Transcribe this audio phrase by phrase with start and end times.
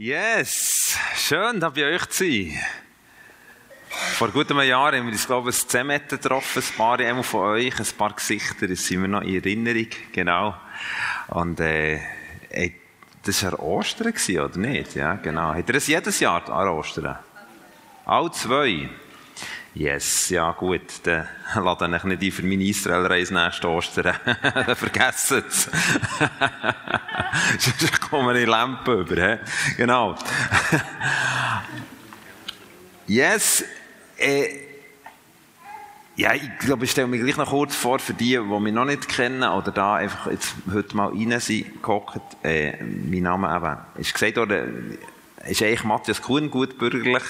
[0.00, 2.56] Yes, schön, da bei euch zu sein.
[3.88, 7.80] Vor gut einem Jahr haben wir uns, glaube ich, Zemetten getroffen, ein paar von euch,
[7.80, 10.54] ein paar Gesichter, das sind wir noch in Erinnerung, genau.
[11.26, 11.98] Und, äh,
[13.24, 14.94] das war Ostern, oder nicht?
[14.94, 15.52] Ja, genau.
[15.52, 17.18] Habt ihr das jedes Jahr an Ostern?
[18.06, 18.88] All zwei?
[19.74, 21.26] Yes, ja gut, dann
[21.56, 24.14] lade ich nicht ein für meine Israel-Reise nächsten Ostern.
[24.24, 25.68] dann vergessen es.
[27.58, 29.14] Sonst kommen wir in Lampen über.
[29.14, 29.38] He?
[29.76, 30.16] Genau.
[33.06, 33.64] yes,
[34.16, 34.48] äh,
[36.16, 38.84] ja, ich glaube, ich stelle mich gleich noch kurz vor für die, die mich noch
[38.84, 42.20] nicht kennen oder da einfach jetzt heute mal rein sind, gehockt.
[42.42, 44.98] Äh, mein Name eben, ist gesagt worden,
[45.48, 47.22] ist eigentlich Matthias Kuhn, gut bürgerlich.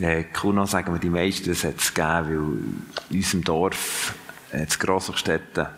[0.00, 4.14] Äh, Kuno sagen wir die meisten, das hat es gegeben, weil in unserem Dorf,
[4.52, 5.68] äh, in Grossachstädten,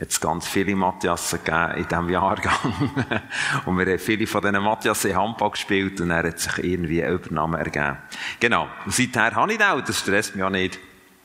[0.00, 2.54] hat es ganz viele Matthiasen gegeben in diesem Jahrgang.
[3.66, 7.02] und wir haben viele von diesen Matthiasen in Handball gespielt und er hat sich irgendwie
[7.02, 7.98] eine Übernahme ergeben.
[8.40, 8.68] Genau.
[8.84, 10.78] Und seither habe ich das auch, das stresst mich auch nicht.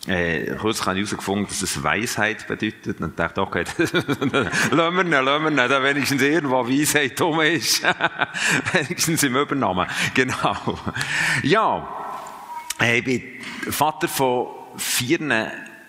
[0.06, 3.02] Äh, kurz habe ich herausgefunden, dass es Weisheit bedeutet.
[3.02, 7.84] Und dachte, okay, lassen wir ihn, lassen wir ihn, da wenigstens irgendwo Weisheit dumm ist.
[8.73, 9.88] wenigstens im Übernahmen.
[10.14, 10.80] Genau.
[11.44, 11.88] Ja.
[12.80, 13.23] Ich bin
[13.72, 15.20] Vater von vier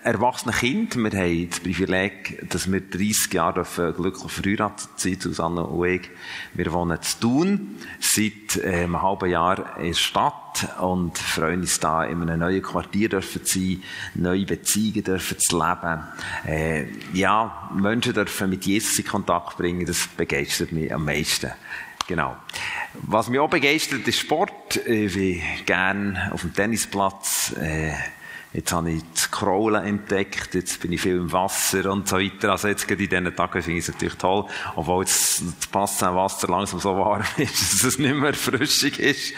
[0.03, 1.11] erwachsenen Kindern.
[1.11, 6.09] Wir haben das Privileg, dass wir 30 Jahre glücklich verheiratet sind, Susanne und ich.
[6.53, 11.79] Wir wohnen zu Thun, seit äh, einem halben Jahr in der Stadt und freuen uns
[11.79, 13.83] da in einem neuen Quartier dürfen zu sein,
[14.15, 16.03] neue Beziehungen dürfen zu leben.
[16.45, 21.51] Äh, ja, Menschen dürfen mit Jesus in Kontakt bringen, das begeistert mich am meisten.
[22.07, 22.35] Genau.
[23.03, 24.77] Was mich auch begeistert, ist Sport.
[24.87, 27.53] Ich bin gerne auf dem Tennisplatz.
[27.55, 27.93] Äh,
[28.51, 32.51] Jetzt habe ich das Kraulen entdeckt, jetzt bin ich viel im Wasser und so weiter.
[32.51, 36.15] Also jetzt gerade in diesen Tagen finde ich es natürlich toll, obwohl jetzt das passende
[36.15, 39.35] Wasser langsam so warm ist, dass es nicht mehr frischig ist,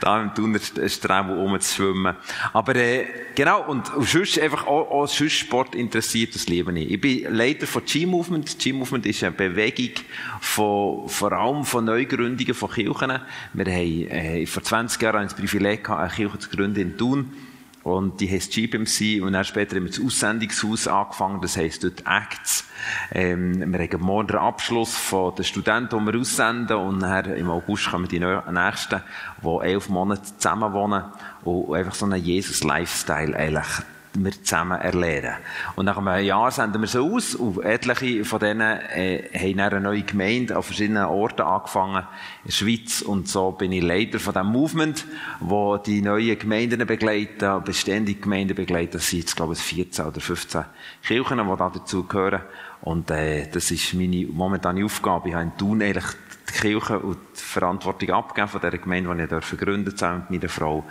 [0.00, 2.16] da im Thunerstrom rumzuschwimmen.
[2.54, 6.90] Aber äh, genau, und, und sonst einfach auch, auch sonst Sport interessiert, das liebe ich.
[6.90, 8.58] Ich bin Leiter von G-Movement.
[8.58, 10.02] G-Movement ist eine Bewegung
[10.40, 13.20] von, vor allem von Neugründungen von Kirchen.
[13.52, 17.30] Wir haben äh, vor 20 Jahren das Privileg gehabt, eine Kirche zu gründen in Thun.
[17.84, 22.02] Und die heisst GBMC und dann später haben wir das Aussendungshaus angefangen, das heisst dort
[22.06, 22.64] Acts.
[23.12, 26.76] Ähm, wir haben morgen den Abschluss von den Studenten, die wir aussenden.
[26.78, 29.02] Und dann im August kommen die Nächsten,
[29.42, 31.04] die elf Monate zusammen wohnen
[31.44, 33.66] und einfach so einen Jesus-Lifestyle eigentlich
[34.14, 35.34] wir zusammen erlernen.
[35.76, 39.80] Und nach einem Jahr senden wir so aus und etliche von denen äh, haben eine
[39.80, 42.04] neue Gemeinde an verschiedenen Orten angefangen
[42.44, 45.04] in der Schweiz und so bin ich Leiter von diesem Movement,
[45.40, 48.92] wo die neuen Gemeinden begleiten, beständige Gemeinden begleiten.
[48.92, 50.64] Das sind jetzt, glaube ich, 14 oder 15
[51.02, 52.42] Kirchen, die da dazu gehören.
[52.82, 55.30] Und äh, das ist meine momentane Aufgabe.
[55.30, 56.14] Ich habe in Thun eigentlich
[56.48, 60.48] die Kirche und die Verantwortung abgegeben von dieser Gemeinde, die ich gegründet habe mit meiner
[60.48, 60.84] Frau.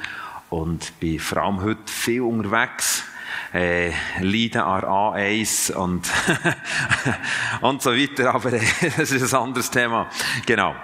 [0.50, 3.04] Und bin vor allem heute viel unterwegs
[3.54, 6.10] äh, Leiden an A1 und,
[7.62, 8.62] und so weiter, aber äh,
[8.98, 10.08] das ist ein anderes Thema.
[10.46, 10.76] Genau.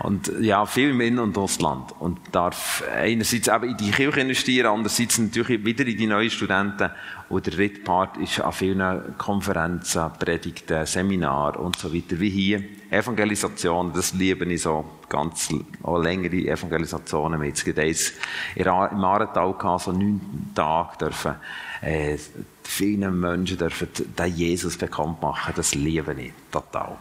[0.00, 1.92] Und ja, viel im In- und Ausland.
[1.98, 6.90] Und darf einerseits eben in die Kirche investieren, andererseits natürlich wieder in die neuen Studenten.
[7.28, 12.62] Und der dritte Part ist an vielen Konferenzen, Predigten, Seminaren und so weiter, wie hier.
[12.90, 15.48] Evangelisation, das liebe ich so ganz
[15.82, 17.40] auch längere Evangelisationen.
[17.40, 18.14] Wir haben jetzt
[18.56, 20.20] im Arental so neun
[20.54, 21.34] Tage dürfen
[21.84, 22.18] äh,
[22.62, 25.52] vielen Menschen dürfen den Jesus bekannt machen.
[25.54, 26.96] Das liebe ich total.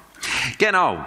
[0.57, 1.05] Genau.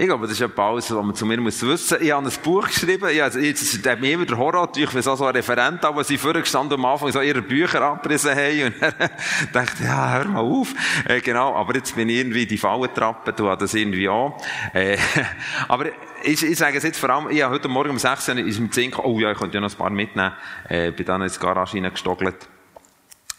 [0.00, 1.90] Ich glaube, das ist etwas alles, was man zu mir wissen muss.
[1.90, 3.12] Ich habe ein Buch geschrieben.
[3.12, 6.16] Ja, also jetzt hat mir immer der Horror natürlich, wenn so ein Referent wo sie
[6.16, 8.66] vorgestanden am Anfang so ihre Bücher abgerissen haben.
[8.66, 8.74] Und
[9.52, 10.72] dachte ja, hör mal auf.
[11.04, 11.52] Äh, genau.
[11.56, 14.34] Aber jetzt bin ich irgendwie die Fallen trappen, du hast das irgendwie an.
[14.72, 14.98] Äh,
[15.68, 15.86] aber
[16.22, 18.60] ich, ich sage es jetzt vor allem, ich habe heute Morgen um 16 Uhr ist
[18.60, 20.32] mit 10 oh ja, ich könnte ja noch ein paar mitnehmen.
[20.68, 22.48] Äh, bin dann in die Garage hineingestogelt.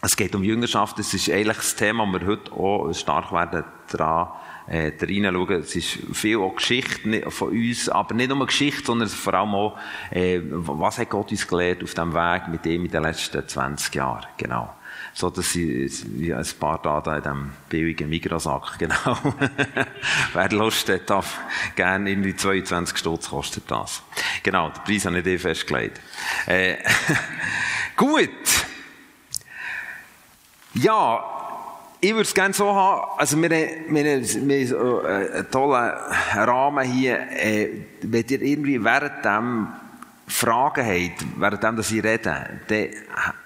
[0.02, 0.98] Es geht um Jüngerschaft.
[0.98, 4.28] Das ist eigentlich das Thema, wo wir heute auch stark werden dran
[4.66, 5.60] äh, reinschauen.
[5.60, 9.78] Es ist viel auch Geschichte von uns, aber nicht nur Geschichte, sondern vor allem auch,
[10.10, 13.94] äh, was hat Gott uns gelehrt auf dem Weg mit ihm in den letzten 20
[13.94, 14.26] Jahren.
[14.38, 14.72] Genau.
[15.12, 19.18] So, dass ich, ja, ein paar da in diesem billigen Migrasack, genau.
[20.32, 21.38] Wer Lust hat, darf
[21.74, 24.02] gerne in die 22 Stutz kostet das.
[24.42, 26.00] Genau, den Preis habe ich dir festgelegt.
[26.46, 26.76] Äh,
[27.96, 28.30] gut.
[30.74, 31.24] Ja,
[32.00, 35.92] ich würde es gerne so haben, also wir, wir, wir, wir haben einen tollen
[36.34, 37.68] Rahmen hier, äh,
[38.02, 39.68] wenn ihr irgendwie während dem
[40.28, 42.88] Fragen habt, während dem, dass ich rede, dann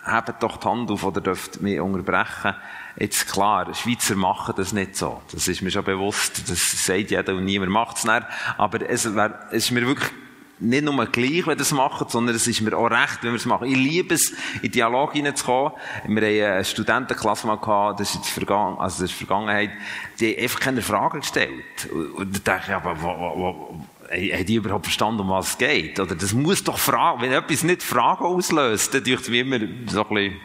[0.04, 2.54] habt doch die Hand auf oder dürft mich unterbrechen.
[2.96, 5.20] Jetzt klar, Schweizer machen das nicht so.
[5.32, 6.48] Das ist mir schon bewusst.
[6.48, 8.08] Das sagt jeder und niemand macht es.
[8.56, 10.10] Aber es, wär, es ist mir wirklich
[10.64, 13.36] nicht nur gleich, wenn ihr es macht, sondern es ist mir auch recht, wenn wir
[13.36, 13.68] es machen.
[13.68, 14.32] Ich liebe es,
[14.62, 15.72] in Dialog hineinzukommen.
[16.06, 19.70] Wir haben eine Studentenklasse mal gehabt, das ist jetzt Vergangen, also das ist Vergangenheit,
[20.18, 21.88] die haben einfach keine Fragen gestellt.
[21.92, 23.78] Und da dachte ich, aber, wo,
[24.10, 25.98] haben die überhaupt verstanden, um was es geht?
[25.98, 29.40] Oder das muss doch Fragen, wenn etwas nicht Fragen auslöst, dann tue ich es wie
[29.40, 30.40] immer so ein bisschen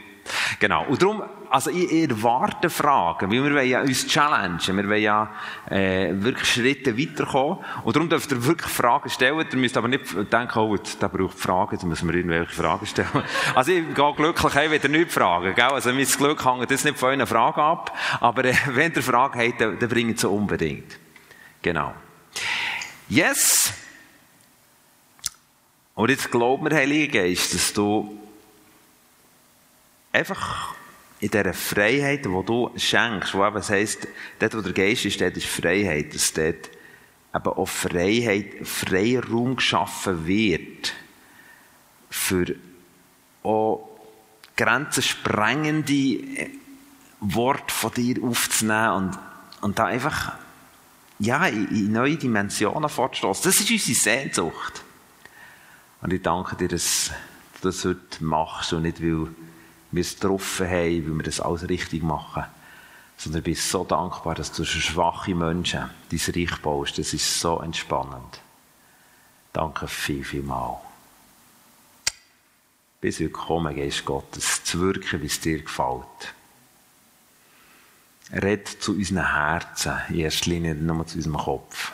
[0.60, 0.86] Genau.
[0.86, 5.31] Und darum, also ich erwarte Fragen, weil wir wollen ja uns challengen, wir wollen ja
[5.70, 7.60] äh, wirklich Schritte weiterkommen.
[7.84, 9.46] Und darum dürft ihr wirklich Fragen stellen.
[9.52, 13.10] Ihr müsst aber nicht denken, oh, der braucht Fragen, da müssen wir irgendwelche Fragen stellen.
[13.56, 15.66] Also ich gehe glücklich wenn ihr nicht fragen, gell?
[15.66, 19.40] Also mein Glück hängt jetzt nicht von euren Fragen ab, aber äh, wenn ihr Fragen
[19.40, 20.98] habt, dann, dann bringt sie unbedingt.
[21.62, 21.94] Genau.
[23.08, 23.74] Yes!
[25.96, 28.19] Und jetzt glaubt mir, Heiliger Geist, dass du
[30.12, 30.76] einfach
[31.20, 34.08] in dieser Freiheit, die du schenkst, wo eben heisst,
[34.40, 36.70] dort, wo der Geist ist, dort ist Freiheit, dass dort
[37.36, 40.94] eben auch Freiheit, freier Raum geschaffen wird,
[42.10, 42.56] für
[43.44, 43.90] auch
[44.56, 46.50] grenzensprengende
[47.20, 49.20] Worte von dir aufzunehmen und,
[49.62, 50.34] und da einfach,
[51.20, 53.44] ja, in, neue Dimensionen fortzustoßen.
[53.44, 54.84] Das ist unsere Sehnsucht.
[56.02, 57.12] Und ich danke dir, dass
[57.62, 59.28] du das heute machst und nicht, weil
[59.92, 62.46] wir es getroffen haben, weil wir das alles richtig machen.
[63.18, 66.98] Sondern ich bin so dankbar, dass du für schwache Menschen dein Reich baust.
[66.98, 68.40] Das ist so entspannend.
[69.52, 70.80] Danke viel, viel mal.
[73.02, 76.34] Bis willkommen, Geist Gottes, zu wirken, wie es dir gefällt.
[78.32, 81.94] Red zu unseren Herzen, in erster Linie nur zu unserem Kopf.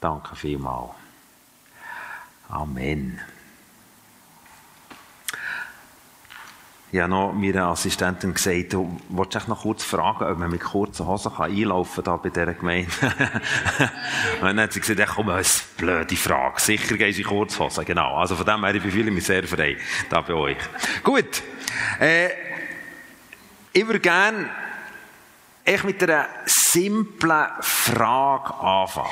[0.00, 0.92] Danke vielmals.
[2.48, 3.20] Amen.
[6.92, 11.04] Ich habe noch meiner Assistentin gesagt, du wolltest noch kurz fragen, ob man mit kurzen
[11.04, 12.90] Hosen kann einlaufen kann bei dieser Gemeinde.
[14.40, 15.44] und dann hat sie gesagt, ja, komm, eine
[15.76, 16.60] blöde Frage.
[16.60, 18.16] Sicher gehen sie Kurzhosen, genau.
[18.16, 19.76] Also von dem her, ich fühle mich sehr frei,
[20.08, 20.58] da bei euch.
[21.02, 21.42] Gut.
[21.98, 22.28] Äh,
[23.72, 24.48] ich würde gerne
[25.82, 29.10] mit einer simplen Frage anfangen.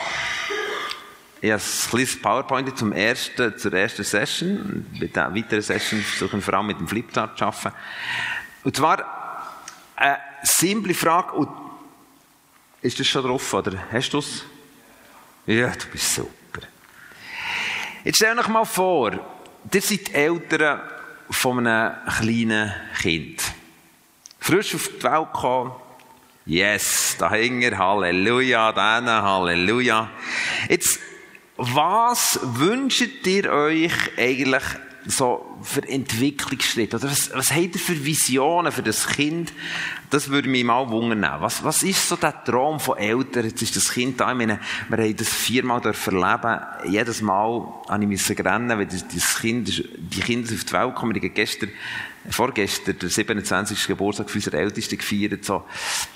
[1.45, 4.87] Ich habe ein kleines PowerPoint zum ersten, zur ersten Session.
[4.99, 7.77] Mit der weiteren Session versuchen wir vor allem mit dem Flipchart zu arbeiten.
[8.63, 9.53] Und zwar
[9.95, 11.33] eine simple Frage.
[11.33, 11.51] Und
[12.81, 13.77] ist das schon drauf, oder?
[13.93, 14.47] Hast du es?
[15.45, 16.63] Ja, du bist super.
[18.05, 19.13] Jetzt stell euch mal vor,
[19.71, 20.81] ihr seid Eltern
[21.29, 23.43] von einem kleinen Kind.
[24.41, 25.73] Frisch auf die Welt gekommen.
[26.47, 30.11] Yes, da hängt er, Halleluja, da Halleluja.
[30.71, 31.01] Jetzt,
[31.57, 34.63] was wünscht ihr euch eigentlich
[35.07, 36.97] so für Entwicklungsschritte?
[36.97, 39.53] Oder was, was habt ihr für Visionen für das Kind?
[40.15, 41.27] Das würde mich mal wundern.
[41.41, 43.47] Was, was ist so der Traum von Eltern?
[43.47, 44.31] Jetzt ist das Kind da.
[44.31, 46.61] Ich meine, wir haben das viermal erleben.
[46.89, 51.17] Jedes Mal habe ich rennen, weil das Kind, die Kinder auf die Welt gekommen.
[51.17, 51.71] Ich gestern
[52.31, 53.87] vorgestern der 27.
[53.87, 55.45] Geburtstag für unserer Ältesten gefeiert.
[55.45, 55.65] So,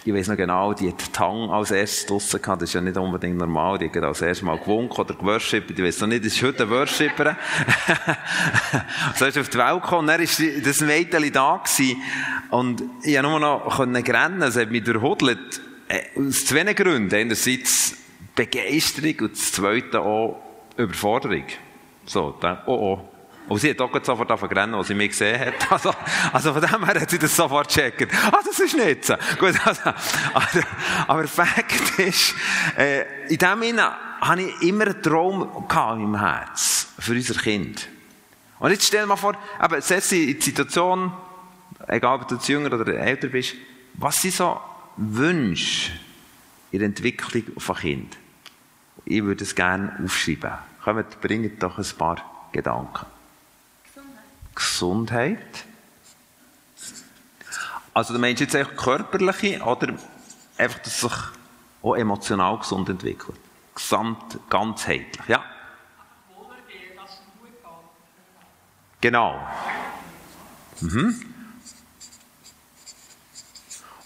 [0.04, 2.62] ich weiß noch genau, die hat Tang als erstes draussen gehabt.
[2.62, 3.78] Das ist ja nicht unbedingt normal.
[3.78, 5.78] Die hat als erstes Mal gewunken oder geworshippert.
[5.78, 7.36] Ich weiß noch nicht, das ist heute ein Worshipper.
[9.16, 10.08] so ist auf die Welt gekommen.
[10.08, 12.02] Dann war das Mädchen da gewesen.
[12.50, 14.42] Und ich konnte nur noch rennen.
[14.42, 15.60] Es hat mich durchhudelt.
[15.88, 17.14] Äh, aus zwei Gründen.
[17.14, 17.96] Einerseits
[18.34, 20.40] Begeisterung und das zweite auch
[20.76, 21.44] Überforderung.
[22.06, 23.08] So, da, oh oh.
[23.48, 25.54] Und sie hat auch sofort angefangen als sie mich gesehen hat.
[25.70, 25.94] Also,
[26.32, 28.12] also von dem her hat sie das sofort gecheckt.
[28.30, 29.14] Ah, das ist nicht so.
[29.38, 29.82] Gut, also,
[30.34, 30.60] also,
[31.06, 32.34] aber Fakt ist,
[32.76, 37.88] äh, in dem Sinne habe ich immer einen Traum in meinem Herz für unser Kind.
[38.58, 39.34] Und jetzt stell dir mal vor,
[39.64, 41.12] eben, setz dich in die Situation,
[41.86, 43.54] egal ob du jünger oder älter bist,
[43.98, 44.60] was sind so
[44.96, 45.92] Wünsche
[46.70, 48.16] in der Entwicklung von Kind?
[49.04, 50.52] Ich würde es gerne aufschreiben.
[50.82, 53.06] Kommt, bringt doch ein paar Gedanken.
[54.54, 55.64] Gesundheit.
[57.92, 59.94] Also du meinst jetzt einfach körperliche oder
[60.56, 61.12] einfach, dass sich
[61.82, 63.38] auch emotional gesund entwickelt?
[63.74, 65.44] Gesamt, ganzheitlich, ja?
[69.00, 69.40] Genau.
[70.80, 71.27] Mhm.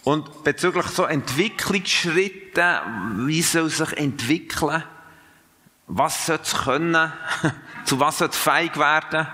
[0.05, 2.83] Und bezüglich so Entwicklungsschritte,
[3.27, 4.83] wie soll sich entwickeln?
[5.87, 7.13] Was soll es können?
[7.85, 9.27] Zu was soll es fähig werden?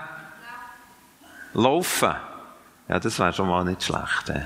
[1.53, 2.13] Laufen.
[2.87, 4.29] Ja, das wäre schon mal nicht schlecht.
[4.29, 4.41] Äh.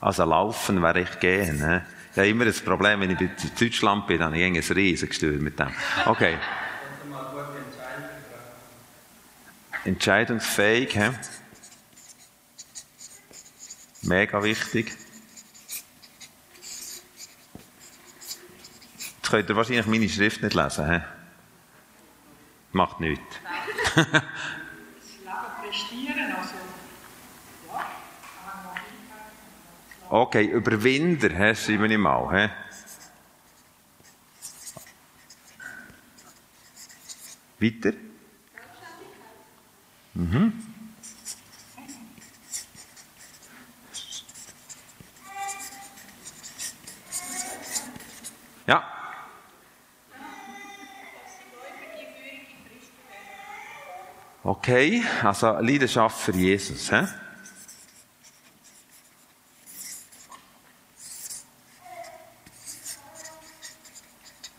[0.00, 1.62] Also laufen wäre ich gehen.
[1.62, 1.82] Äh.
[2.12, 5.22] Ich habe immer das Problem, wenn ich in Deutschland bin, dann habe ich ein riesiges
[5.22, 5.68] mit dem.
[6.06, 6.38] Okay.
[9.84, 10.92] Entscheidungsfähig.
[10.92, 11.10] He?
[14.02, 14.92] Mega wichtig.
[18.98, 20.90] Jetzt könnt ihr wahrscheinlich meine Schrift nicht lesen.
[20.90, 21.00] He?
[22.72, 23.24] Macht nichts.
[23.94, 24.22] Das Leben
[25.62, 26.54] prestieren, also
[27.68, 27.86] ja,
[30.08, 32.30] Okay, Überwinder, hä, schreibe ich mal.
[32.30, 32.50] Hä?
[37.58, 37.92] Weiter?
[40.14, 40.52] Mhm.
[48.66, 48.84] Ja.
[54.44, 56.90] Okay, also Leidenschaft für Jesus.
[56.90, 57.06] Hä?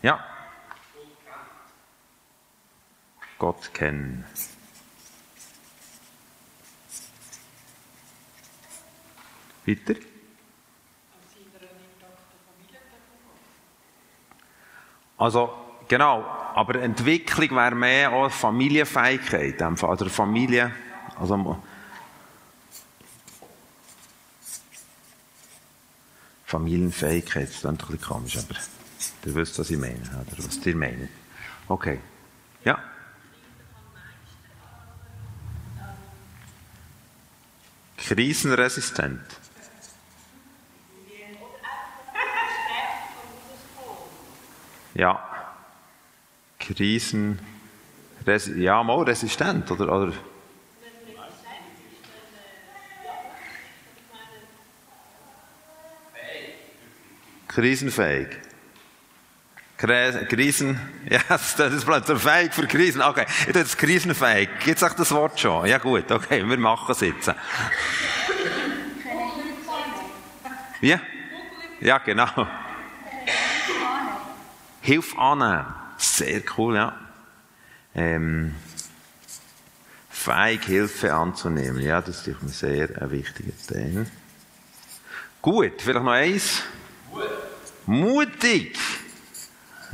[0.00, 0.24] Ja.
[3.38, 4.24] Gott kennen.
[9.66, 9.94] Weiter?
[15.18, 16.24] Also, genau,
[16.54, 20.72] aber Entwicklung wäre mehr auch Familienfähigkeit, oder Familie,
[21.18, 21.62] also,
[26.46, 28.54] Familienfähigkeit, das klingt ein bisschen komisch, aber
[29.26, 31.08] ihr wisst, was ich meine, oder was ihr meint.
[31.68, 32.00] Okay.
[32.64, 32.78] Ja?
[37.96, 39.20] Krisenresistent.
[44.94, 45.33] Ja.
[46.66, 47.38] Krisen.
[48.56, 49.92] Ja, mal resistent, oder?
[49.92, 50.12] oder?
[57.48, 58.28] Krisenfähig.
[59.76, 60.80] Krisen,
[61.10, 63.02] ja, das ist plötzlich fähig für Krisen.
[63.02, 64.48] Okay, ist krisenfähig.
[64.64, 65.66] Gibt es das Wort schon?
[65.66, 67.34] Ja gut, okay, wir machen es jetzt.
[70.80, 70.96] Wie?
[71.80, 72.48] Ja, genau.
[74.80, 75.83] Hilfe annehmen.
[76.04, 76.94] Sehr cool, ja.
[77.94, 78.54] Ähm,
[80.10, 81.80] fähig, Hilfe anzunehmen.
[81.80, 84.06] Ja, das ist mir sehr ein wichtiger Teil.
[85.40, 86.62] Gut, vielleicht noch eins.
[87.86, 88.78] Mutig.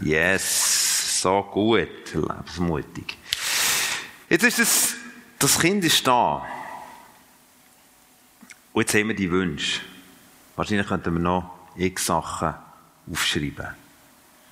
[0.02, 3.16] Yes, so gut, lebensmutig.
[4.28, 4.96] Jetzt ist es,
[5.38, 6.46] das Kind ist da.
[8.72, 9.80] Und jetzt haben wir die Wünsche.
[10.56, 12.54] Wahrscheinlich könnten wir noch x Sachen
[13.10, 13.89] aufschreiben.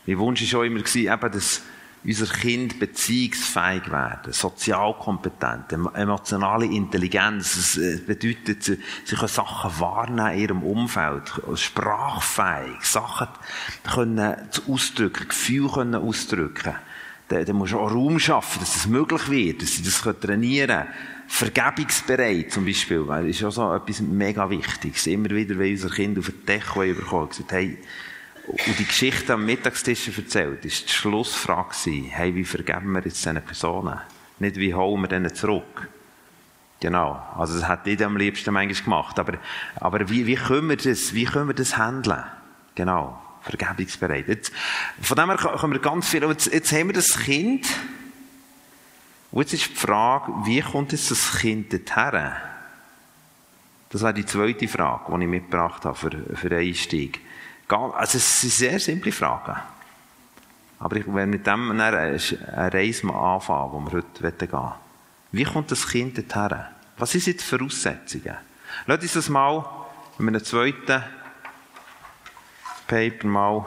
[0.09, 1.63] Mein Wunsch war schon immer, eben, dass
[2.03, 7.57] unser Kind beziehungsfähig werden, sozial kompetent, emotionale Intelligenz.
[7.57, 13.29] Das äh, bedeutet, sie, sie können Sachen wahrnehmen in ihrem Umfeld, sprachfähig, Sachen
[13.93, 14.37] können
[14.67, 16.75] ausdrücken, Gefühle können ausdrücken.
[17.29, 20.69] Da, da musst du auch Raum schaffen, dass das möglich wird, dass sie das trainieren
[20.69, 20.89] können.
[21.27, 25.07] Vergebungsbereit zum Beispiel, das ist auch so etwas mega Wichtiges.
[25.07, 27.77] Immer wieder, wenn unser Kind auf den Deko bekommen, gesagt, hey,
[28.49, 31.75] und die Geschichte am Mittagstisch erzählt, ist die Schlussfrage
[32.11, 34.01] hey, wie vergeben wir jetzt diesen Personen?
[34.39, 35.89] Nicht, wie holen wir denen zurück?
[36.81, 37.23] Genau.
[37.37, 39.19] Also, das hat ich am liebsten manchmal gemacht.
[39.19, 39.35] Aber,
[39.77, 42.25] aber wie, wie können wir das, wie können wir das handeln?
[42.75, 43.21] Genau.
[43.43, 44.29] Vergebungsbereit.
[44.29, 44.53] Jetzt,
[45.01, 47.67] von dem her können wir ganz viel, jetzt, jetzt haben wir das Kind.
[49.31, 52.33] Und jetzt ist die Frage, wie kommt jetzt das Kind dorthin?
[53.91, 57.21] Das war die zweite Frage, die ich mitgebracht habe für, für den Einstieg.
[57.69, 59.57] Also es sind sehr simple Fragen.
[60.79, 64.73] Aber ich werde mit dem eine Reise mal anfangen, wo wir heute gehen wollen.
[65.33, 66.65] Wie kommt das Kind dorthin?
[66.97, 68.37] Was sind die Voraussetzungen?
[68.87, 69.65] Lass uns das mal
[70.19, 71.05] in einem zweiten
[72.87, 73.67] Paper mal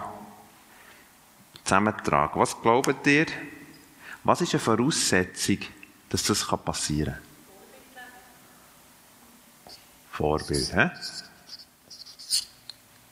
[1.63, 2.41] zusammentragen.
[2.41, 3.27] Was glaubt ihr?
[4.23, 5.59] Was ist eine Voraussetzung,
[6.09, 7.23] dass das passieren kann?
[10.11, 10.89] Vorbild, hä?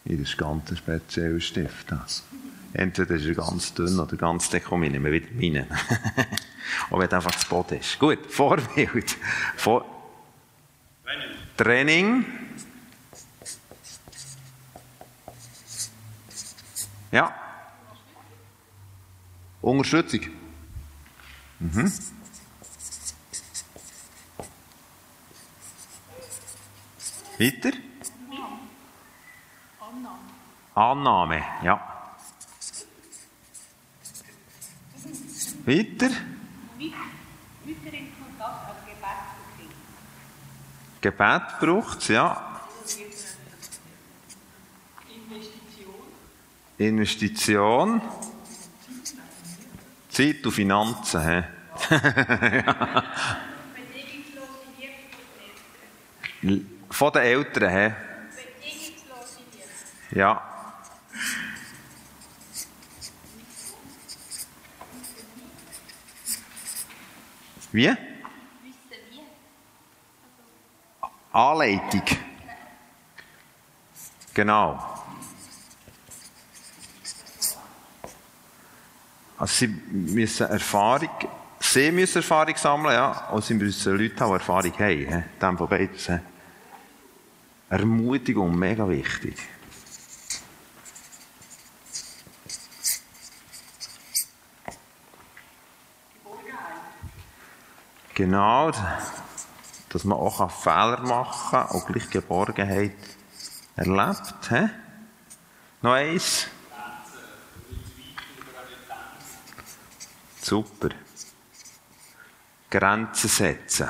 [0.10, 1.94] Das ist ganz ein spezieller Stift.
[2.74, 4.64] Entweder ist er ganz dünn oder ganz dick.
[4.66, 5.68] Komm, ich nehme wieder meine.
[6.90, 8.00] Und wenn einfach zu Boden ist.
[8.00, 9.18] Gut, Vorbild.
[9.56, 9.86] Vor
[11.58, 12.26] Training.
[17.12, 17.36] Ja.
[19.62, 20.22] Unterstützung.
[21.60, 21.92] Mhm.
[27.38, 27.72] Weiter?
[30.80, 31.82] Annahme, ja.
[35.66, 36.10] Weiter?
[41.02, 42.62] Gebet braucht es, ja.
[46.78, 48.02] Investition.
[50.08, 51.22] Zeit und Finanzen.
[51.22, 51.44] He?
[56.90, 57.70] Von den Eltern.
[57.70, 57.92] He?
[60.18, 60.49] Ja.
[67.72, 67.96] Wie?
[71.32, 72.04] Anleitung.
[74.34, 75.00] Genau.
[79.38, 81.10] Also sie müssen Erfahrung,
[81.60, 84.98] sie müssen Erfahrung sammeln, ja, und sie müssen Leute haben, die Erfahrung haben.
[84.98, 85.24] he.
[85.42, 86.12] Dem von beides.
[87.70, 89.38] Ermutigung, mega wichtig.
[98.20, 98.70] Genau,
[99.88, 102.92] dass man auch Fehler machen kann und gleich Geborgenheit
[103.78, 104.50] erlebt.
[104.50, 104.68] He?
[105.82, 106.48] Noch eins.
[110.42, 110.90] Super.
[112.70, 113.88] Grenzen setzen.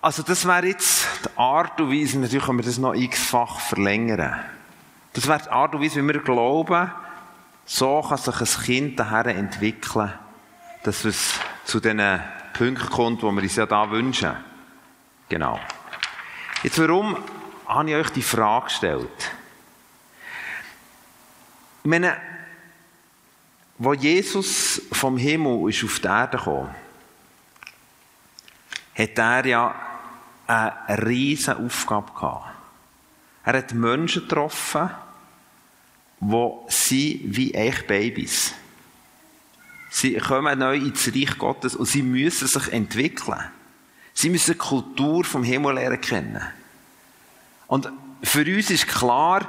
[0.00, 4.40] Also das wäre jetzt die Art und Weise, natürlich können wir das noch x-fach verlängern.
[5.12, 6.90] Das wäre die Art und Weise, wie wir glauben,
[7.64, 10.12] so kann sich ein Kind daher entwickeln,
[10.82, 12.20] dass es zu den
[12.52, 14.32] Punkten kommt, die wir uns ja da wünschen.
[15.28, 15.58] Genau.
[16.62, 17.16] Jetzt, warum
[17.66, 19.32] habe ich euch die Frage gestellt?
[21.84, 22.16] Ich meine,
[23.78, 26.74] wo Jesus vom Himmel ist auf die Erde gekommen,
[28.94, 29.74] hat er ja
[30.46, 32.46] eine riesige Aufgabe gehabt.
[33.44, 34.90] Er hat Menschen getroffen,
[36.20, 38.54] die sind wie echt Babys.
[39.94, 43.38] Sie kommen neu ins Reich Gottes und sie müssen sich entwickeln.
[44.14, 46.42] Sie müssen die Kultur vom Himmel lernen kennen.
[47.66, 49.46] Und für uns ist klar,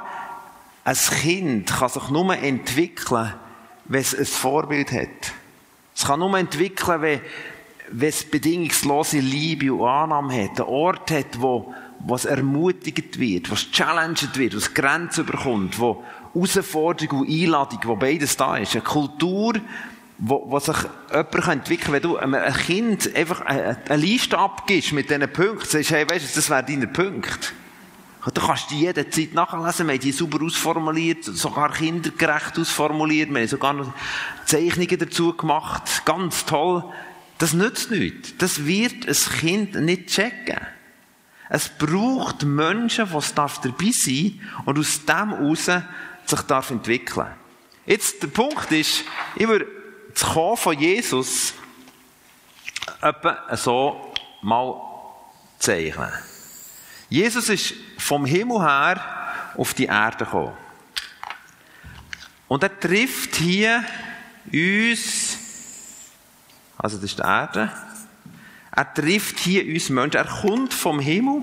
[0.84, 3.32] ein Kind kann sich nur entwickeln,
[3.86, 5.32] wenn es ein Vorbild hat.
[5.96, 7.20] Es kann nur entwickeln, wenn,
[7.88, 10.60] wenn es bedingungslose Liebe und Annahme hat.
[10.60, 15.24] Ein Ort hat, wo, wo es ermutigt wird, wo es challenged wird, wo es Grenzen
[15.24, 18.74] bekommt, wo Herausforderung und Einladung, wo beides da ist.
[18.74, 19.54] Eine Kultur,
[20.18, 20.76] wo, wo sich
[21.10, 21.92] jemand entwickeln kann.
[21.94, 26.30] Wenn du einem ein Kind einfach eine, Liste abgibst mit diesen Punkten, sagst, hey, weißt
[26.30, 27.52] du, das wäre dein Punkt.
[28.32, 29.86] Du kannst die jederzeit nachlesen.
[29.86, 33.28] Wir haben die super ausformuliert, sogar kindergerecht ausformuliert.
[33.30, 33.92] Wir haben sogar noch
[34.46, 36.06] Zeichnungen dazu gemacht.
[36.06, 36.84] Ganz toll.
[37.36, 38.34] Das nützt nichts.
[38.38, 40.60] Das wird ein Kind nicht checken.
[41.50, 45.70] Es braucht Menschen, die dabei sein und aus dem heraus
[46.24, 47.26] sich darf entwickeln.
[47.84, 49.04] Jetzt, der Punkt ist,
[49.36, 49.66] ich würde
[50.14, 51.54] das Kommen von Jesus
[53.00, 54.80] etwa so mal
[55.58, 56.12] zeichnen.
[57.08, 59.00] Jesus ist vom Himmel her
[59.56, 60.56] auf die Erde gekommen.
[62.48, 63.84] Und er trifft hier
[64.52, 65.38] uns,
[66.76, 67.72] also das ist die Erde,
[68.70, 70.16] er trifft hier uns Menschen.
[70.16, 71.42] Er kommt vom Himmel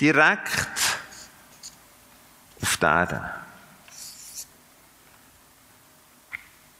[0.00, 0.98] direkt
[2.62, 3.43] auf die Erde.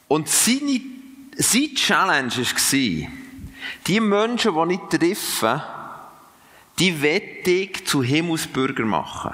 [0.08, 0.80] Und seine,
[1.36, 3.10] seine Challenge war,
[3.86, 5.62] die Menschen, die ich treffe,
[6.78, 9.32] die wette ich zu Himmelsbürger machen.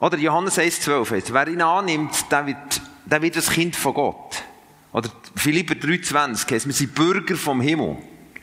[0.00, 4.42] Oder Johannes 1,12 Wer ihn annimmt, der wird, der wird das Kind von Gott.
[4.92, 7.96] Oder Philipper 3,20 heißt, wir sind Bürger vom Himmel.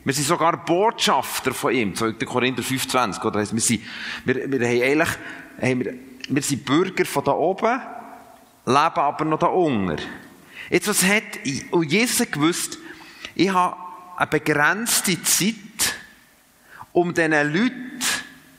[0.04, 1.96] Wir sind sogar Botschafter von ihm.
[1.96, 2.14] 2.
[2.26, 3.24] Korinther 5,20.
[3.24, 3.84] Oder heisst, wir sind,
[4.26, 5.10] wir, wir haben eigentlich,
[5.62, 5.94] haben wir,
[6.28, 7.80] wir sind Bürger von da oben,
[8.66, 10.02] leben aber noch da unten.
[10.72, 11.24] Jetzt, was hat,
[11.72, 12.78] und Jesus hat gewusst,
[13.36, 13.76] ich habe
[14.16, 15.56] eine begrenzte Zeit,
[16.94, 18.00] um diesen Leuten,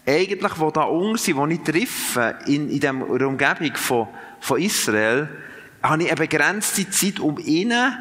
[0.07, 4.09] eigentlich, die da unten sind, die ich treffe, in, in der Umgebung von,
[4.41, 5.27] von Israel,
[5.83, 7.97] habe ich eine begrenzte Zeit, um ihnen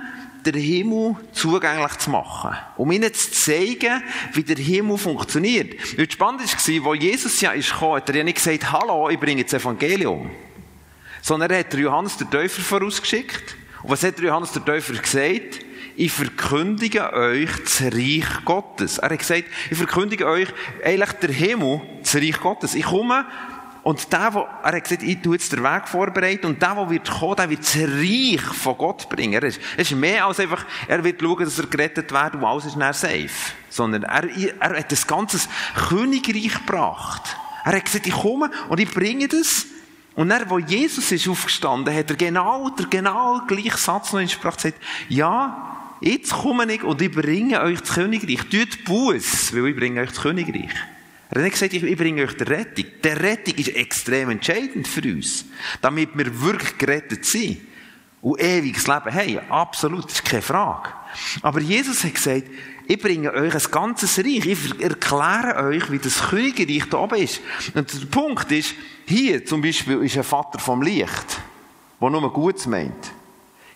[0.46, 2.54] den Himmel zugänglich zu machen.
[2.76, 5.98] Um ihnen zu zeigen, wie der Himmel funktioniert.
[5.98, 9.46] Und spannend war, wo Jesus ja gekommen, hat er ja nicht gesagt, hallo, ich bringe
[9.46, 10.32] das Evangelium.
[11.22, 13.56] Sondern er hat Johannes den Täufer vorausgeschickt.
[13.84, 15.66] Und was hat Johannes der Täufer gesagt?
[15.96, 18.98] Ich verkündige euch das Reich Gottes.
[18.98, 20.48] Er hat gesagt, ich verkündige euch
[20.84, 22.76] eigentlich der Himmel, das Reich Gottes.
[22.76, 23.26] Ich komme
[23.84, 26.90] und der, wo, er hat gesagt, ich tue jetzt den Weg vorbereiten und der, der
[26.90, 29.34] wird kommen, der wird das Reich von Gott bringen.
[29.34, 32.44] Er ist, er ist mehr als einfach, er wird schauen, dass er gerettet wird und
[32.44, 33.30] alles ist dann safe.
[33.70, 35.40] Sondern er, er hat das ganze
[35.90, 37.36] Königreich gebracht.
[37.64, 39.66] Er hat gesagt, ich komme und ich bringe das
[40.16, 44.28] und dann, wo Jesus ist aufgestanden, hat er genau der genau gleiche Satz noch in
[44.28, 48.42] Sprache gesagt, ja, jetzt komme ich und ich bringe euch das Königreich.
[48.50, 50.70] Tut Buß, weil ich bringe euch das Königreich.
[51.30, 52.86] Er hat nicht gesagt, ich bringe euch die Rettung.
[53.02, 55.46] Die Rettung ist extrem entscheidend für uns.
[55.80, 57.62] Damit wir wirklich gerettet sind.
[58.22, 59.40] Und ewiges Leben haben.
[59.50, 60.90] Absolut, das ist keine Frage.
[61.42, 62.44] Aber Jesus hat gesagt,
[62.88, 64.46] ich bringe euch ein ganzes Reich.
[64.46, 67.42] Ich erkläre euch, wie das Königreich da oben ist.
[67.74, 71.40] Und der Punkt ist, hier zum Beispiel ist ein Vater vom Licht,
[72.00, 73.12] der nur Gutes meint.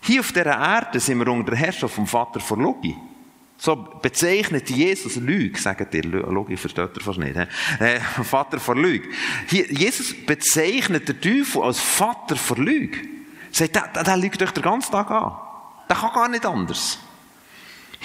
[0.01, 2.95] Hier auf dieser Erde sind wir unter der Herrschaft vom Vater vor Logi.
[3.57, 6.03] So bezeichnet Jesus Lüge, sagt ihr.
[6.03, 7.35] Logi versteht ihr fast nicht.
[7.35, 9.09] Äh, Vater vor Lüge.
[9.49, 12.99] Jesus bezeichnet den Teufel als Vater vor Lüge.
[13.51, 15.31] Sagt, der, der lügt euch den ganzen Tag an.
[15.89, 16.99] Der kann gar nicht anders.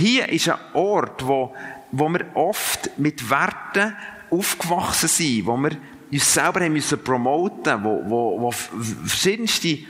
[0.00, 1.54] Hier ist ein Ort, wo,
[1.92, 3.94] wo wir oft mit Werten
[4.30, 5.72] aufgewachsen sind, wo wir
[6.10, 9.80] uns selber haben müssen promoten, wo, wo, wo verschiedenste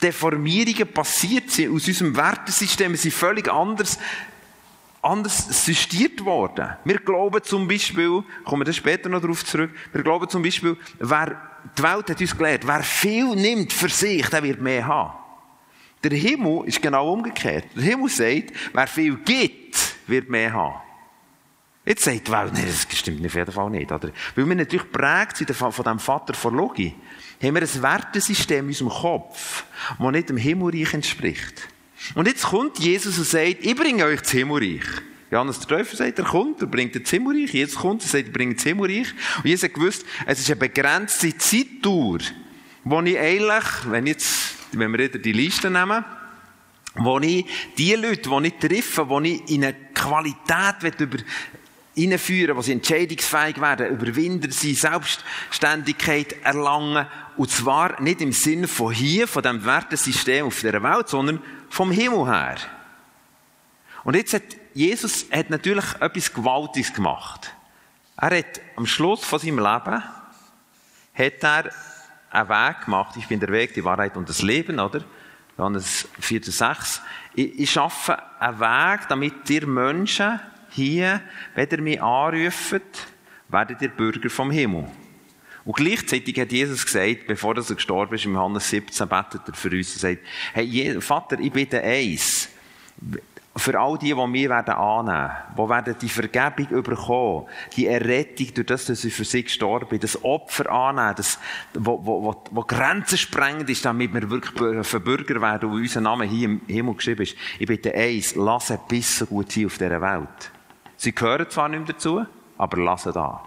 [0.00, 3.98] Deformierungen passiert sind aus unserem Wertesystem, wir sind völlig anders
[5.02, 6.68] anders sistiert worden.
[6.84, 11.36] Wir glauben zum Beispiel, kommen wir später noch darauf zurück, wir glauben zum Beispiel, wer,
[11.76, 15.23] die Welt hat uns gelernt, wer viel nimmt für sich, der wird mehr haben.
[16.04, 17.64] Der Himmel ist genau umgekehrt.
[17.74, 20.74] Der Himmel sagt, wer viel gibt, wird mehr haben.
[21.86, 24.10] Jetzt sagt die Welt, nein, das stimmt auf jeden Fall nicht, oder?
[24.34, 26.94] Weil wir natürlich prägt sind von dem Vater von Logi,
[27.42, 29.64] haben wir ein Wertesystem in unserem Kopf,
[29.98, 31.68] das nicht dem Himmelreich entspricht.
[32.14, 34.84] Und jetzt kommt Jesus und sagt, ich bringe euch das Himmelreich.
[35.30, 37.52] Johannes der Täufer sagt, er kommt, er bringt das Himmelreich.
[37.52, 39.12] Jesus kommt und sagt, er bringt das Himmelreich.
[39.38, 42.18] Und Jesus hat gewusst, es ist eine begrenzte Zeitdauer,
[42.84, 46.04] wo ich eigentlich, wenn jetzt, wenn wir wieder die Liste nehmen,
[46.96, 51.18] wo ich die Leute, die ich treffe, wo ich in eine Qualität über
[51.94, 57.06] hineinführen, sie entscheidungsfähig werden, Überwinder sie Selbstständigkeit erlangen.
[57.36, 61.90] Und zwar nicht im Sinne von hier, von dem Wertesystem auf der Welt, sondern vom
[61.90, 62.56] Himmel her.
[64.02, 64.42] Und jetzt hat
[64.74, 67.54] Jesus hat natürlich etwas Gewaltiges gemacht.
[68.16, 70.02] Er hat am Schluss von seinem Leben
[71.14, 71.70] hat er
[72.34, 73.16] einen Weg gemacht.
[73.16, 75.02] Ich bin der Weg, die Wahrheit und das Leben, oder?
[75.56, 77.00] Johannes 4,6.
[77.34, 81.20] Ich, ich schaffe einen Weg, damit ihr Menschen hier,
[81.54, 82.82] wenn ihr mich anruft,
[83.48, 84.88] werdet ihr Bürger vom Himmel.
[85.64, 89.70] Und gleichzeitig hat Jesus gesagt, bevor er gestorben ist, im Johannes 17 betet er für
[89.70, 92.50] uns und sagt, hey, Vater, ich bitte eins.
[93.56, 98.66] Für all die, die mich werden annehmen, die werden die Vergebung bekommen, die Errettung, durch
[98.66, 101.38] das, dass ich für sie gestorben bin, das Opfer annehmen, das,
[101.72, 106.24] wo, wo, wo, wo Grenzen sprengend ist, damit wir wirklich Verbürger werden und unser Name
[106.24, 107.36] hier im Himmel geschrieben ist.
[107.60, 110.50] Ich bitte eins, lass ein bisschen gut hier auf dieser Welt.
[110.96, 112.26] Sie gehören zwar nicht mehr dazu,
[112.58, 113.40] aber lassen da.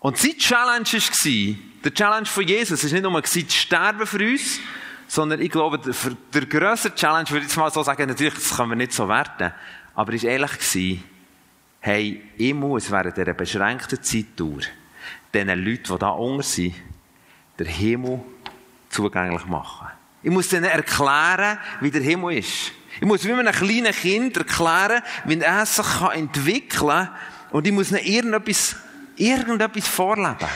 [0.00, 4.60] Und seine Challenge war, der Challenge von Jesus, ist nicht nur zu sterben für uns,
[5.12, 5.92] sondern ich glaube, der,
[6.32, 9.06] der grössere Challenge, würde ich jetzt mal so sagen, natürlich, das können wir nicht so
[9.06, 9.52] werten,
[9.94, 11.04] aber ist ehrlich gewesen,
[11.80, 14.62] hey, ich muss während dieser beschränkten Zeitdauer
[15.34, 16.76] diesen Leuten, die da unten sind,
[17.58, 18.20] den Himmel
[18.88, 19.88] zugänglich machen.
[20.22, 22.72] Ich muss ihnen erklären, wie der Himmel ist.
[22.98, 27.10] Ich muss wie einem kleinen Kind erklären, wie er sich entwickeln kann.
[27.50, 28.76] Und ich muss ihnen irgendetwas,
[29.16, 30.48] irgendetwas vorleben.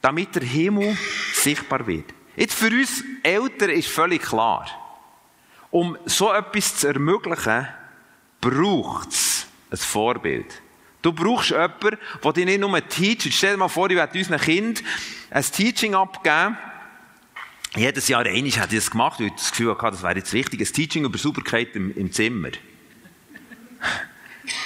[0.00, 0.96] Damit der Himmel
[1.34, 2.17] sichtbar wird.
[2.38, 4.66] Jetzt für uns Eltern ist völlig klar.
[5.70, 7.66] Um so etwas zu ermöglichen,
[8.40, 10.62] braucht es ein Vorbild.
[11.02, 13.32] Du brauchst jemanden, der dich nicht nur teacht.
[13.32, 14.84] Stell dir mal vor, ich werde unseren Kind
[15.30, 16.56] ein Teaching abgeben,
[17.76, 20.32] jedes Jahr einmal hat ich das gemacht, weil ich das Gefühl hatte, das wäre jetzt
[20.32, 22.50] wichtig, ein Teaching über Sauberkeit im, im Zimmer.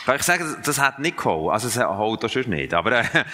[0.04, 1.50] Kann ich sagen, das hat nicht geholfen.
[1.50, 2.74] Also, es holt das schon nicht.
[2.74, 3.04] Aber, äh,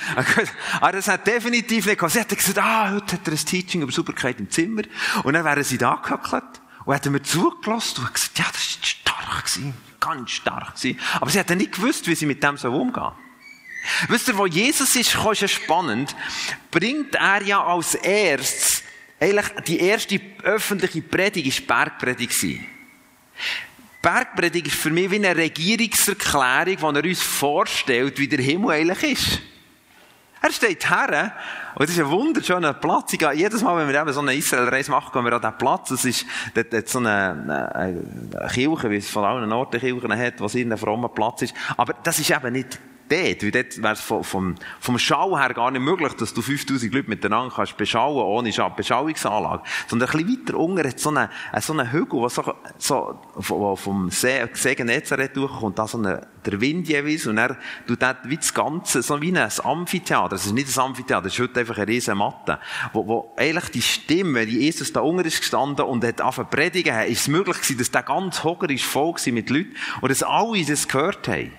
[0.80, 2.14] aber das hat definitiv nicht geholfen.
[2.14, 4.82] Sie hat gesagt, ah, heute hat er ein Teaching über Sauberkeit im Zimmer.
[5.24, 8.87] Und dann wären sie da gehackt und hätten mir zugelassen und gesagt, ja, das ist
[8.87, 9.74] stark gewesen.
[10.00, 10.98] Ganz stark gewesen.
[11.20, 13.12] Aber sie hätten nicht gewusst, wie sie mit dem so umgehen.
[14.08, 16.14] Wisst ihr, wo Jesus ist, ist ja spannend,
[16.70, 18.82] bringt er ja als erstes
[19.20, 22.61] eigentlich die erste öffentliche Predigt war Bergpredigt.
[24.08, 29.12] Bergpredigt ist für mich wie eine Regierungserklärung, wo er uns vorstellt, wie der Himmel eigentlich
[29.12, 29.40] ist.
[30.40, 31.34] Er steht her,
[31.74, 33.12] und das ist ein wunderschöner Platz.
[33.12, 35.58] Ich gehe, jedes Mal, wenn wir eben so eine Israelreise machen, gehen wir an diesen
[35.58, 35.90] Platz.
[35.90, 40.40] Das ist dort, dort so eine, eine, Kirche, wie es von allen Orten Kirchen hat,
[40.40, 41.54] was irgendein frommer Platz ist.
[41.76, 45.54] Aber das ist eben nicht dort, weil dort wäre es vom, vom, vom Schau her
[45.54, 49.62] gar nicht möglich, dass du 5000 Leute miteinander kannst beschauen ohne Beschauungsanlage.
[49.86, 51.28] Sondern ein bisschen weiter unten hat so einen,
[51.60, 52.54] so einen Hügel, der so,
[53.38, 58.28] so, vom See, See durchkommt, da so eine, der Wind jeweils, und er tut dort
[58.28, 60.36] wie das Ganze, so wie ein Amphitheater.
[60.36, 62.58] Es ist nicht ein Amphitheater, es ist heute einfach eine riesen Matte,
[62.92, 66.98] wo, wo eigentlich die Stimme, die Jesus da unten ist gestanden und hat angefangen predigen,
[67.06, 70.64] ist es möglich gewesen, dass der ganze Hocker ist voll mit Leuten und dass alle
[70.64, 71.52] das gehört haben.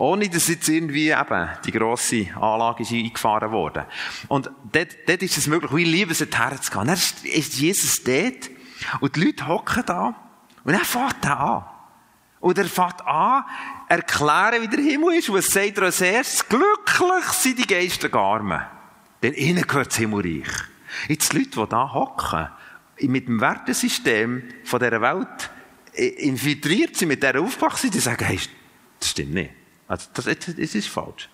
[0.00, 3.86] Ohne, dass jetzt irgendwie eben die grosse Anlage ist eingefahren wurde.
[4.28, 6.86] Und dort, dort ist es möglich, wie liebe es herzugehen.
[6.86, 8.48] Dann ist Jesus dort
[9.00, 10.14] und die Leute hocken da
[10.64, 11.64] und er fährt da an.
[12.40, 13.44] Und er fährt an,
[13.90, 15.28] erklären, wie der Himmel ist.
[15.28, 16.48] Und was sagt er als erstes?
[16.48, 18.62] Glücklich sind die Geister Armen.
[19.22, 20.48] Denn ihnen gehört das Himmelreich.
[21.08, 22.48] Jetzt die Leute, die da hocken,
[23.02, 25.50] mit dem Wertesystem von dieser Welt
[25.92, 28.40] infiltriert sind, mit dieser aufgewachsen die sagen, hey,
[28.98, 29.59] das stimmt nicht.
[29.90, 31.28] Also, das, das, ist falsch.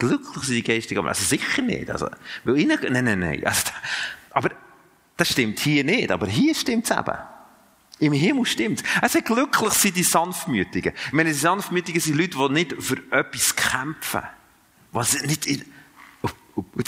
[0.00, 1.88] Glücklich sind die Geistigen, aber also sicher nicht.
[1.88, 2.10] Also,
[2.42, 3.46] weil ihnen, nein, nein, nein.
[3.46, 3.70] Also,
[4.30, 4.50] aber
[5.16, 7.16] das stimmt hier nicht, aber hier stimmt es eben.
[8.00, 8.86] Im Himmel stimmt es.
[9.00, 10.92] Also glücklich sind die Sanftmütigen.
[11.06, 14.22] Ich meine, die Sanftmütigen sind Leute, die nicht für etwas kämpfen.
[14.90, 15.64] Was nicht in...
[16.22, 16.80] Oh, oh, oh,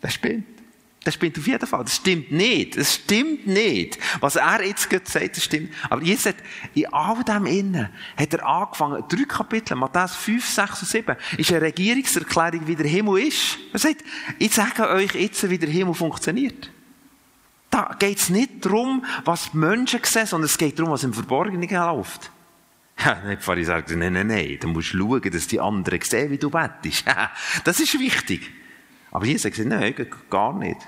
[0.00, 0.59] das stimmt.
[1.02, 1.82] Das stimmt auf jeden Fall.
[1.82, 2.76] Das stimmt nicht.
[2.76, 3.98] Das stimmt nicht.
[4.20, 5.72] Was er jetzt gerade sagt, das stimmt.
[5.88, 6.36] Aber jetzt hat,
[6.74, 11.50] in all dem Innen hat er angefangen, drei Kapitel, Matthäus 5, 6 und 7, ist
[11.50, 13.58] eine Regierungserklärung, wie der Himmel ist.
[13.72, 14.04] Er sagt,
[14.38, 16.70] ich sage euch jetzt, wie der Himmel funktioniert.
[17.70, 21.14] Da geht es nicht darum, was die Menschen sehen, sondern es geht darum, was im
[21.14, 22.30] Verborgenen läuft.
[23.02, 26.36] Ja, die Pharisäer sagen, nein, nein, nein, du musst schauen, dass die anderen sehen, wie
[26.36, 27.02] du bettest.
[27.64, 28.52] das ist wichtig.
[29.10, 30.80] Aber Jesus hat gesagt, nein, gar nicht.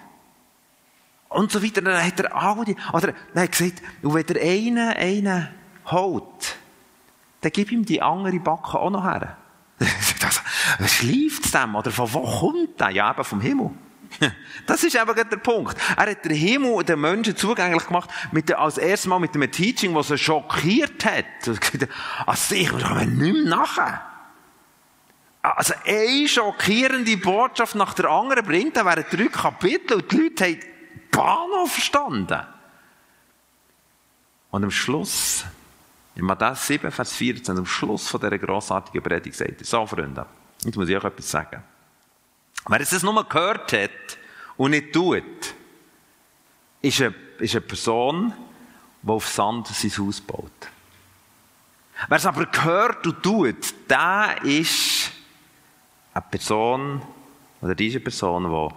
[1.28, 1.82] Und so weiter.
[1.82, 5.48] Dann hat er all die, oder, er gesagt, und wenn der eine einen
[5.86, 6.56] holt,
[7.40, 9.36] dann gib ihm die andere Backe auch noch her.
[10.78, 11.74] Was es dem?
[11.74, 12.90] Oder von wo kommt der?
[12.90, 13.70] Ja, eben vom Himmel.
[14.66, 15.76] Das ist eben der Punkt.
[15.96, 19.50] Er hat den Himmel den Menschen zugänglich gemacht, mit der, als erstes Mal mit einem
[19.50, 21.24] Teaching, das sie schockiert hat.
[22.26, 24.11] Also ich komme nicht mehr nachher.
[25.42, 30.44] Also eine schockierende Botschaft nach der anderen bringt, dann wären drei Kapitel und die Leute
[30.44, 30.60] haben
[31.10, 32.46] Bahnhof verstanden.
[34.52, 35.44] Und am Schluss,
[36.14, 40.26] in Matthäus 7, Vers 14, am Schluss von dieser grossartigen Predigt sagt er, so Freunde,
[40.62, 41.62] jetzt muss ich euch etwas sagen.
[42.68, 44.18] Wer es nur gehört hat
[44.56, 45.22] und nicht tut,
[46.82, 48.32] ist eine, ist eine Person,
[49.02, 50.50] die auf Sand sein Haus baut.
[52.08, 55.01] Wer es aber gehört und tut, der ist
[56.14, 57.02] eine Person,
[57.60, 58.72] oder diese Person,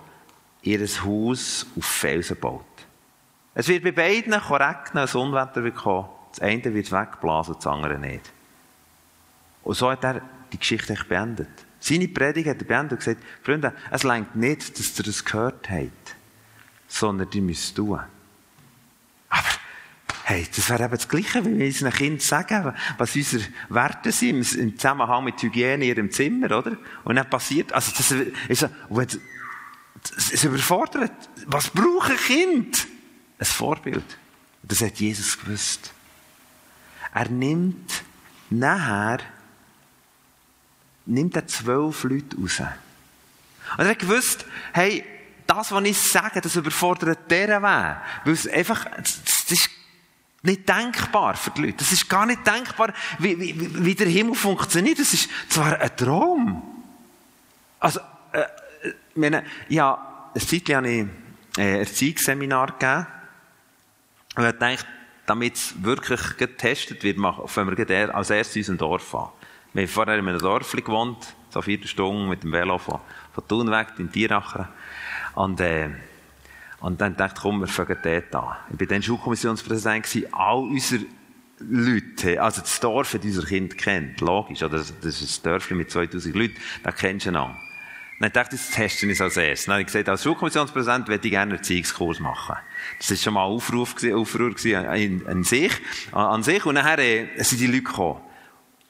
[0.64, 2.66] die ihr Haus auf Felsen baut.
[3.54, 5.78] Es wird bei beiden regnen, ein Unwetter wird.
[5.78, 8.32] Das eine wird wegblasen, das andere nicht.
[9.64, 10.22] Und so hat er
[10.52, 11.50] die Geschichte beendet.
[11.80, 15.70] Seine Predigt hat er beendet und gesagt, Freunde, es längt nicht, dass ihr das gehört
[15.70, 16.16] habt,
[16.88, 18.00] sondern ihr müsst tun.
[20.28, 24.56] Hey, das wäre eben das Gleiche, wie wir unseren Kindern sagen, was unsere Werte sind
[24.56, 26.76] im Zusammenhang mit Hygiene in ihrem Zimmer, oder?
[27.04, 28.70] Und dann passiert, also das ist
[30.34, 31.12] es überfordert.
[31.46, 32.88] Was braucht ein Kind?
[33.38, 34.18] Ein Vorbild.
[34.64, 35.92] Das hat Jesus gewusst.
[37.14, 38.04] Er nimmt
[38.50, 39.20] nachher
[41.06, 42.62] nimmt er zwölf Leute raus.
[43.78, 45.06] Und er hat gewusst, hey,
[45.46, 47.98] das, was ich sage, das überfordert deren Weg.
[48.24, 49.70] Weil es einfach, das ist
[50.46, 51.78] nicht denkbar für die Leute.
[51.78, 55.00] Das ist gar nicht denkbar, wie, wie, wie der Himmel funktioniert.
[55.00, 56.62] Das ist zwar ein Traum.
[57.80, 58.00] Also,
[58.32, 58.44] äh,
[58.84, 61.06] ich meine, ja, ein Zeitchen habe ich
[61.58, 63.08] äh, ein Erziehungsseminar gegeben.
[64.36, 64.86] Und ich dachte,
[65.26, 69.30] damit es wirklich getestet wird, fangen wir als erstes in unserem Dorf an.
[69.74, 73.00] Wir haben vorher in einem Dorf gewohnt, so vier Stunden mit dem Velo von,
[73.34, 74.68] von Thun weg, in Tierachen.
[75.36, 75.90] Und, äh,
[76.86, 78.56] und dann dachte ich, komm, wir fangen dort an.
[78.72, 80.06] Ich war dann Schulkommissionspräsident.
[80.32, 81.06] All unsere
[81.58, 84.78] Leute, also das Dorf hat unser Kind kennt, logisch, oder?
[84.78, 87.56] Das ist ein Dörfchen mit 2000 Leuten, da kennst du ihn an.
[88.20, 89.66] Dann dachte ich, das testen wir als erstes.
[89.66, 92.56] Dann habe ich gesagt, als Schulkommissionspräsident würde ich gerne einen Erziehungskurs machen.
[93.00, 95.72] Das war schon mal ein Aufruf, Aufruhr an, an sich,
[96.12, 96.66] an sich.
[96.68, 98.22] Und nachher äh, sind die Leute gekommen.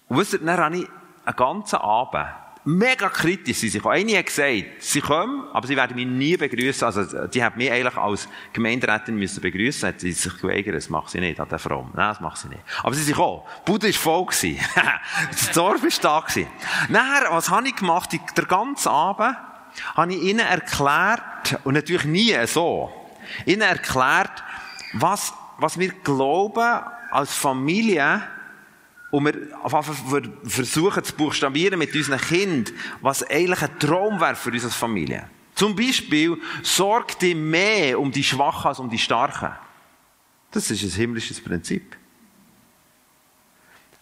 [0.09, 0.87] Und wisst ihr, dann habe ich
[1.23, 2.27] einen ganzen Abend
[2.65, 3.85] mega kritisch sie sich.
[3.85, 6.85] Eine hat gesagt, sie kommen, aber sie werden mich nie begrüßen.
[6.85, 11.11] Also, die hat mich eigentlich als Gemeinderätin müssen begrüßen, hat sie sich geweigert, das macht
[11.11, 11.87] sie nicht, hat der Frau.
[11.93, 12.61] Nein, das macht sie nicht.
[12.81, 13.43] Aber sie sind gekommen.
[13.65, 14.25] Buddha war voll
[15.31, 16.47] das Dorf war da gewesen.
[16.89, 18.09] Nachher, was habe ich gemacht?
[18.35, 19.37] Der ganze Abend
[19.95, 22.91] habe ich ihnen erklärt, und natürlich nie so,
[23.45, 24.43] ihnen erklärt,
[24.93, 28.23] was, was wir glauben als Familie,
[29.15, 34.71] und wir versuchen zu buchstabieren mit unseren Kindern, was eigentlich ein Traum wäre für unsere
[34.71, 35.29] Familie.
[35.55, 39.53] Zum Beispiel, sorg dich mehr um die Schwachen als um die Starken.
[40.51, 41.95] Das ist ein himmlisches Prinzip.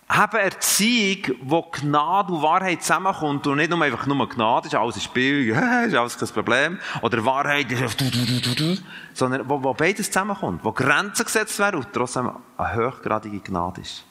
[0.10, 4.95] Haben Erziehung, wo Gnade und Wahrheit zusammenkommt und nicht nur einfach nur Gnade, ist alles
[4.95, 5.49] ein Spiel,
[5.88, 8.78] ist alles kein Problem, oder Wahrheit ist du, du, du, du,
[9.13, 14.06] sondern wo, wo beides zusammenkommt, wo Grenzen gesetzt werden und trotzdem eine hochgradige Gnade ist.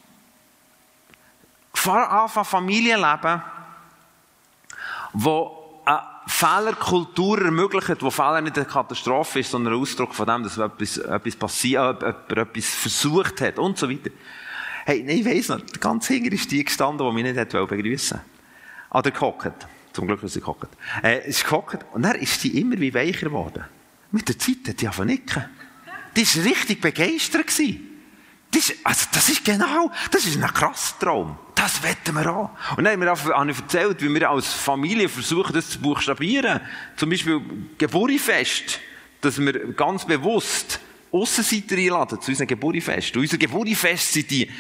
[1.87, 3.43] Anfangen Familienleben,
[5.13, 10.43] wo eine Fehlerkultur ermöglicht, wo Fehler nicht eine Katastrophe ist, sondern ein Ausdruck von dem,
[10.43, 14.11] dass etwas, etwas passiert, jemand etwas versucht hat und so weiter.
[14.85, 18.33] Hey, ich weiss noch, ganz hinger ist die gestanden, die mich nicht hat begrüßen wollte.
[18.91, 19.67] Ah, der gehockt.
[19.93, 20.69] Zum Glück, dass sie gehockt.
[21.03, 21.85] Äh, ist gehockt.
[21.93, 23.65] Und dann ist sie immer wie weicher geworden.
[24.11, 25.45] Mit der Zeit hat sie einfach nicken.
[26.17, 27.47] die war richtig begeistert.
[27.47, 27.92] Gewesen.
[28.53, 31.39] Das ist, also, das ist genau, das ist ein krasser Traum.
[31.55, 32.51] Das wetten wir an.
[32.77, 36.61] Und dann haben wir auch, erzählt, wie wir als Familie versuchen, das zu buchstabieren.
[36.97, 37.41] Zum Beispiel
[37.79, 38.79] Geburifest.
[39.23, 40.81] Dass wir ganz bewusst
[41.13, 43.15] Aussenseiter einladen zu unserem Geburifest.
[43.17, 44.51] Und unser Geburifest sind die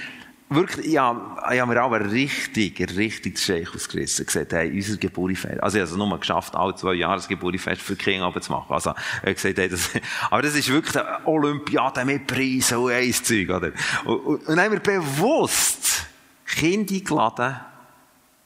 [0.49, 4.27] wirklich, ja, ich habe mir auch richtig, richtig das Scheich ausgerissen.
[4.27, 5.63] Gesagt, hey, unser Geburtfest.
[5.63, 8.53] Also, ich habe es nur geschafft, alle zwei Jahre das Geburtfest für die Kinder zu
[8.53, 8.73] machen.
[8.73, 9.91] Also, ich habe gesagt, hey, das,
[10.31, 13.73] aber das ist wirklich eine Olympiade mit Preisen und ein Zeug, oder?
[14.05, 16.07] Und, und, und haben wir bewusst
[16.47, 17.57] Kinder eingeladen,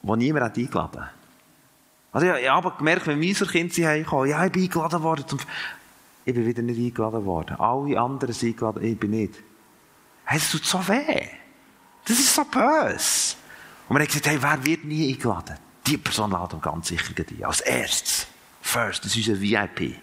[0.01, 1.03] die niemand hat eingeladen.
[2.11, 5.25] Also, ich, ich habe gemerkt, wenn meine Kinder sie heimkommen, ja, ich bin eingeladen worden
[5.27, 5.39] zum,
[6.25, 7.57] ich bin wieder nicht eingeladen worden.
[7.59, 9.35] Alle anderen sind eingeladen, ich bin nicht.
[10.25, 11.27] Hey, das tut so weh.
[12.07, 13.35] Das ist so böse.
[13.87, 15.57] Und man hat gesagt, hey, wer wird nie eingeladen?
[15.85, 17.43] Die Person laden wir ganz sicher ein.
[17.43, 18.27] Als erstes.
[18.61, 19.97] First, das ist unser VIP.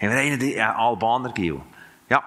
[0.00, 1.60] Haben wir einen, einen Albaner Gil.
[2.08, 2.22] Ja.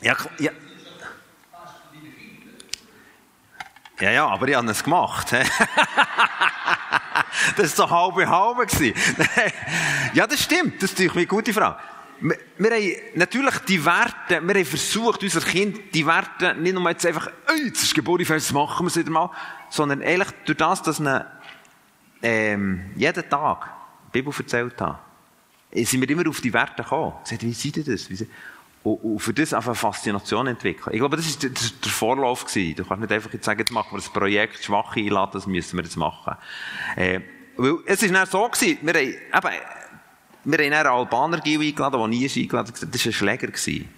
[0.00, 0.50] Ja, ja.
[4.00, 5.32] Ja, ja, aber ich habe es gemacht.
[7.56, 8.66] das war so halbe halbe.
[10.14, 10.82] ja, das stimmt.
[10.82, 11.78] Das ist eine gute Frage.
[12.20, 16.88] Wir, wir haben natürlich die Werte, wir haben versucht, unser Kind die Werte nicht nur
[16.88, 19.30] jetzt einfach, oh, jetzt ist Geburtstagsfest, das machen wir es wieder mal,
[19.70, 21.26] sondern eigentlich durch das, dass wir
[22.22, 23.68] ähm, jeden Tag
[24.06, 24.98] die Bibel erzählt haben,
[25.72, 27.14] sind wir immer auf die Werte gekommen.
[27.24, 28.08] Gesagt, wie seid ihr das?
[28.08, 28.28] Wie
[28.84, 30.92] und, für das einfach eine Faszination entwickeln.
[30.92, 32.76] Ich glaube, das ist der Vorlauf gewesen.
[32.76, 35.76] Du kannst nicht einfach jetzt sagen, jetzt machen wir das Projekt Schwache einladen, das müssen
[35.76, 36.36] wir jetzt machen.
[36.96, 37.20] Äh,
[37.56, 39.60] weil es ist dann so gewesen, wir haben, eben,
[40.44, 43.88] wir haben einen Albaner eingeladen, der nie ist eingeladen, das war ein Schläger gewesen.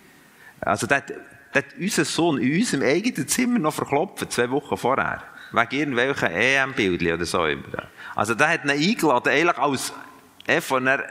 [0.60, 1.16] Also, der, der
[1.54, 5.22] hat unseren Sohn in unserem eigenen Zimmer noch verklopft, zwei Wochen vorher.
[5.52, 7.46] Wegen irgendwelchen EM-Bildchen oder so.
[8.14, 9.92] Also, der hat ihn eingeladen, eigentlich als,
[10.60, 11.04] von einer,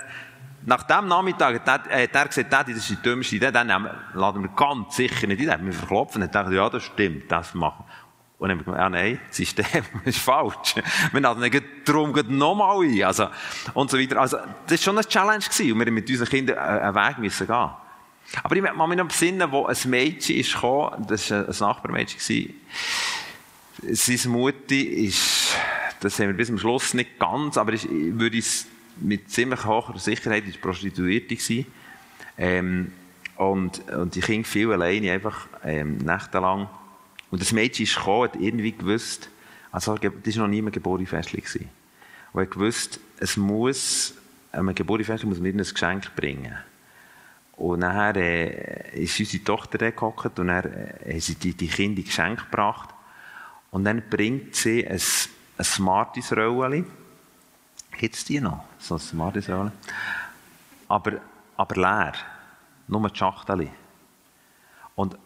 [0.66, 3.68] nach dem Nachmittag hat er, hat er gesagt, das ist die dümmste Idee, dann
[4.14, 5.48] laden wir ganz sicher nicht ein.
[5.48, 7.84] Er hat mich verklopft und gedacht, ja, das stimmt, das machen
[8.38, 10.76] Und dann haben wir gesagt, ja, nein, das System ist falsch.
[11.12, 13.04] Wir laden ihn darum nochmal ein.
[13.04, 13.28] Also,
[13.74, 14.20] und so weiter.
[14.20, 15.74] Also, das war schon eine Challenge gewesen.
[15.74, 17.70] Und wir mit unseren Kindern einen Weg müssen gehen.
[18.42, 22.56] Aber ich muss mich noch besinnen, wo ein Mädchen ist gekommen, das war ein Nachbarmädchen,
[23.92, 25.56] seine Mutter ist,
[26.00, 29.98] das haben wir bis zum Schluss nicht ganz, aber ich würde es mit ziemlich hoher
[29.98, 31.66] Sicherheit ist Prostituierte.
[32.38, 32.92] Ähm,
[33.36, 36.70] und, und die Kinder viel alleine, einfach ähm, nächtelang.
[37.32, 39.30] Und das Mädchen ist gekommen, hat irgendwie gewusst,
[39.72, 41.70] also das war noch nie ein Geburtstagsfest gewesen.
[42.32, 44.14] Und hat gewusst, es muss,
[44.52, 46.56] einem Geburtstagsfest muss man ein Geschenk bringen.
[47.56, 52.02] Und nachher äh, ist unsere Tochter gehockt und dann äh, haben sie die, die Kinder
[52.02, 52.90] Geschenk gebracht.
[53.72, 55.00] Und dann bringt sie ein,
[55.58, 56.86] ein Smarties-Röllchen
[57.98, 58.64] Gibt es die noch?
[58.80, 59.72] So Martisöl.
[60.88, 61.12] Aber,
[61.56, 62.14] aber leer.
[62.88, 63.70] Nur die Schachtel.
[64.96, 65.18] Und,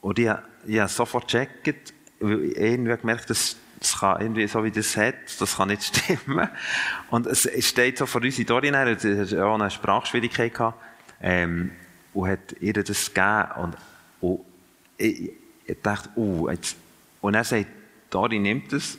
[0.00, 0.30] und ich,
[0.66, 4.96] ich habe sofort gecheckt, weil ich irgendwie gemerkt, dass das kann irgendwie, so wie das
[4.96, 6.48] hat, das kann nicht stimmen.
[7.10, 10.82] Und es steht so vor uns in Dorin, er hat auch eine Sprachschwierigkeit gehabt,
[11.20, 11.70] ähm,
[12.14, 13.46] und hat ihr das gegeben.
[13.56, 13.76] Und,
[14.20, 14.40] und
[14.96, 15.32] ich,
[15.66, 16.76] ich dachte, oh, jetzt,
[17.20, 17.66] und er sagt,
[18.10, 18.98] Dorin nimmt und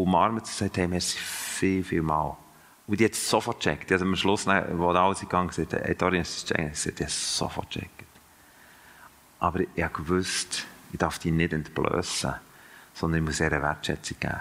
[0.00, 2.36] umarmt es und sagt, hey, merci viel, viel Mal.
[2.86, 3.92] Und die hat es sofort gecheckt.
[3.92, 6.76] Also am Schluss, wo alle gegangen sind, hey, Dorian, es gecheckt?
[6.76, 8.06] Sie hat es sofort gecheckt.
[9.38, 12.34] Aber ich gewusst, ich darf die nicht entblößen,
[12.94, 14.40] sondern ich muss ihr eine Wertschätzung geben.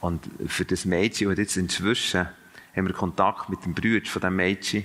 [0.00, 2.28] Und für das Mädchen, und jetzt inzwischen,
[2.74, 4.84] haben wir Kontakt mit dem Bruder von diesem Mädchen,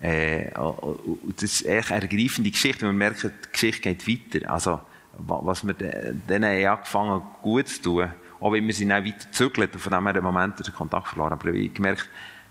[0.00, 4.50] äh, und das ist echt eine ergreifende Geschichte, man merkt, die Geschichte geht weiter.
[4.50, 4.80] Also,
[5.18, 9.78] was wir denen angefangen gut zu tun, auch wenn wir sie dann weiter zügeln und
[9.78, 11.32] von dem her Moment den Kontakt verloren.
[11.32, 12.08] Aber ich habe gemerkt,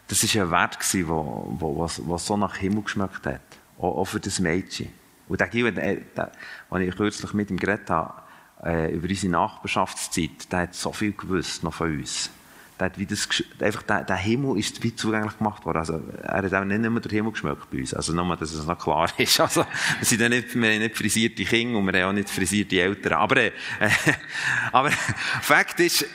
[0.08, 3.42] das war ein Wert, der wo, wo, was, was so nach Himmel geschmeckt hat.
[3.78, 4.90] Auch, auch für das Mädchen.
[5.28, 6.32] Und der Gil, der, der,
[6.70, 8.22] als ich kürzlich mit ihm geredet habe,
[8.64, 12.32] äh, über unsere Nachbarschaftszeit, der hat so viel gewusst noch von uns
[12.80, 13.28] der wie das,
[13.60, 15.78] einfach der, der Himmel ist wie zugänglich gemacht worden.
[15.78, 17.94] Also, er hat auch nicht immer den Himmel geschmeckt bei uns.
[17.94, 19.40] Also, nur, dass es noch klar ist.
[19.40, 19.66] Also,
[20.00, 22.80] wir sind ja nicht, wir haben nicht frisierte Kinder und wir haben auch nicht frisierte
[22.80, 23.14] Eltern.
[23.14, 23.52] Aber, äh,
[24.72, 26.06] aber, Fakt ist,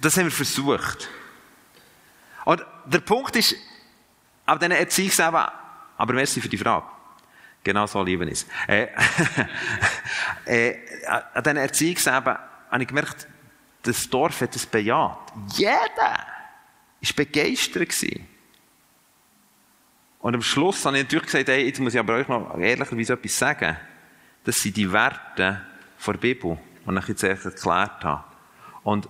[0.00, 1.08] das haben wir versucht.
[2.44, 3.54] Und der Punkt ist,
[4.46, 5.52] auf diesen Erziehungsebene,
[5.96, 6.86] aber merci für die Frage.
[7.62, 8.48] Genau so lieben ist.
[8.66, 8.88] Äh,
[10.46, 12.38] äh, an diesen Erziehungsebene
[12.70, 13.28] habe ich gemerkt,
[13.82, 15.32] das Dorf hat es bejaht.
[15.54, 17.94] Jeder war begeistert.
[20.20, 23.14] Und am Schluss habe ich natürlich gesagt, hey, jetzt muss ich aber euch noch ehrlicherweise
[23.14, 23.76] etwas sagen.
[24.44, 25.62] Das sind die Werte
[26.06, 28.24] der Bibel, die ich jetzt erklärt habe.
[28.82, 29.08] Und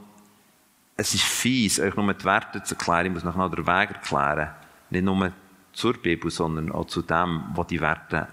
[0.97, 3.07] es ist fies, euch nur die Werte zu erklären.
[3.07, 4.51] Ich muss noch den Weg erklären.
[4.91, 5.33] Nicht nur
[5.73, 8.29] zur Bibel, sondern auch zu dem, wo die Werte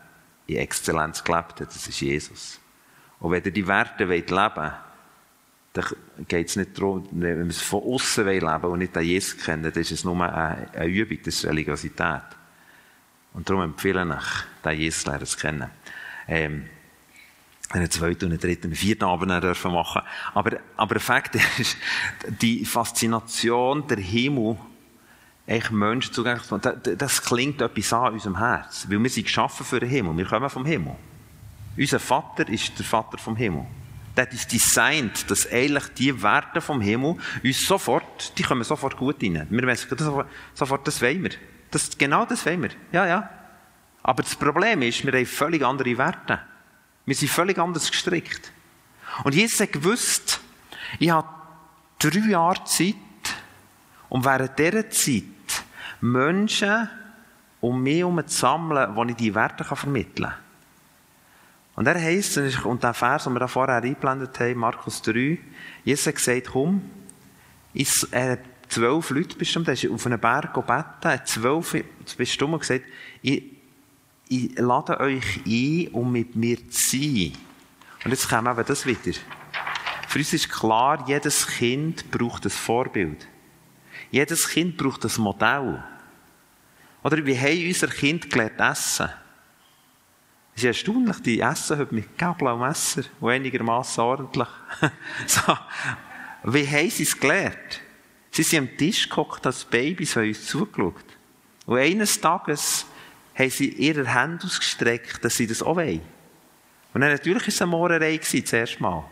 [0.48, 1.68] in Exzellenz gelebt hat.
[1.68, 2.60] Das ist Jesus.
[3.20, 4.74] Und wenn ihr die Werte leben wollt,
[5.78, 9.38] dann geht es nicht darum, wenn wir es von außen leben und nicht an Jesus
[9.38, 12.24] kennen, dann ist es nur eine, Übung, das ist Religiosität.
[13.34, 15.70] Und darum empfehle ich, den Jesus lernen zu kennen.
[16.28, 16.66] Ähm,
[17.70, 20.02] einen zweiten, einen dritten, einen vierten Abend dürfen machen.
[20.34, 21.78] Aber, aber der Fakt ist,
[22.42, 24.58] die Faszination der Himmel,
[25.46, 28.88] echt Menschen zugänglich das, das klingt etwas an unserem Herz.
[28.90, 30.18] Weil wir sind geschaffen für den Himmel.
[30.18, 30.96] Wir kommen vom Himmel.
[31.78, 33.66] Unser Vater ist der Vater vom Himmel.
[34.18, 39.24] Der ist designt, dass eigentlich die Werte vom Himmel uns sofort, die kommen sofort gut
[39.24, 39.48] rein.
[39.50, 41.32] Wir wissen sofort, sofort, das wollen wir.
[41.72, 42.72] Das, genau das wollen wir.
[42.92, 43.30] Ja, ja.
[44.02, 46.40] Aber das Problem ist, wir haben völlig andere Werte.
[47.06, 48.52] Wir sind völlig anders gestrickt.
[49.24, 50.42] Und Jesus hat gewusst,
[51.00, 51.28] ich habe
[52.00, 52.96] drei Jahre Zeit,
[54.10, 55.24] um während dieser Zeit
[56.02, 56.90] Menschen
[57.62, 60.47] um mich herum zu sammeln, wo ich die Werte vermitteln kann.
[61.78, 65.38] Und er heisst, und der Vers, den wir da vorher eingeblendet haben, Markus 3,
[65.86, 66.82] Jesus hat gesagt, komm,
[67.72, 71.76] ist, er hat zwölf Leute bestimmt, er ist auf einem Berg gebeten, er hat zwölf
[72.18, 72.84] bestimmt und gesagt,
[73.22, 73.44] ich,
[74.28, 77.34] ich lade euch ein, um mit mir zu sein.
[78.04, 79.16] Und jetzt kommen wir das wieder.
[80.08, 83.28] Für uns ist klar, jedes Kind braucht ein Vorbild.
[84.10, 85.84] Jedes Kind braucht ein Modell.
[87.04, 89.10] Oder wie haben unser Kind gelernt essen?
[90.58, 94.48] Es ist erstaunlich, die essen heute mit Gabel und Messer und einigermaßen ordentlich.
[95.28, 95.56] so.
[96.46, 97.82] Wie haben sie es gelernt?
[98.32, 101.06] Sie sind am Tisch gekocht als Babys, haben uns zugeschaut.
[101.68, 102.88] Und eines Tages
[103.38, 106.02] haben sie ihre Hände ausgestreckt, dass sie das auch wollen.
[106.92, 109.06] Und dann natürlich war es eine Mohrerei das erste Mal.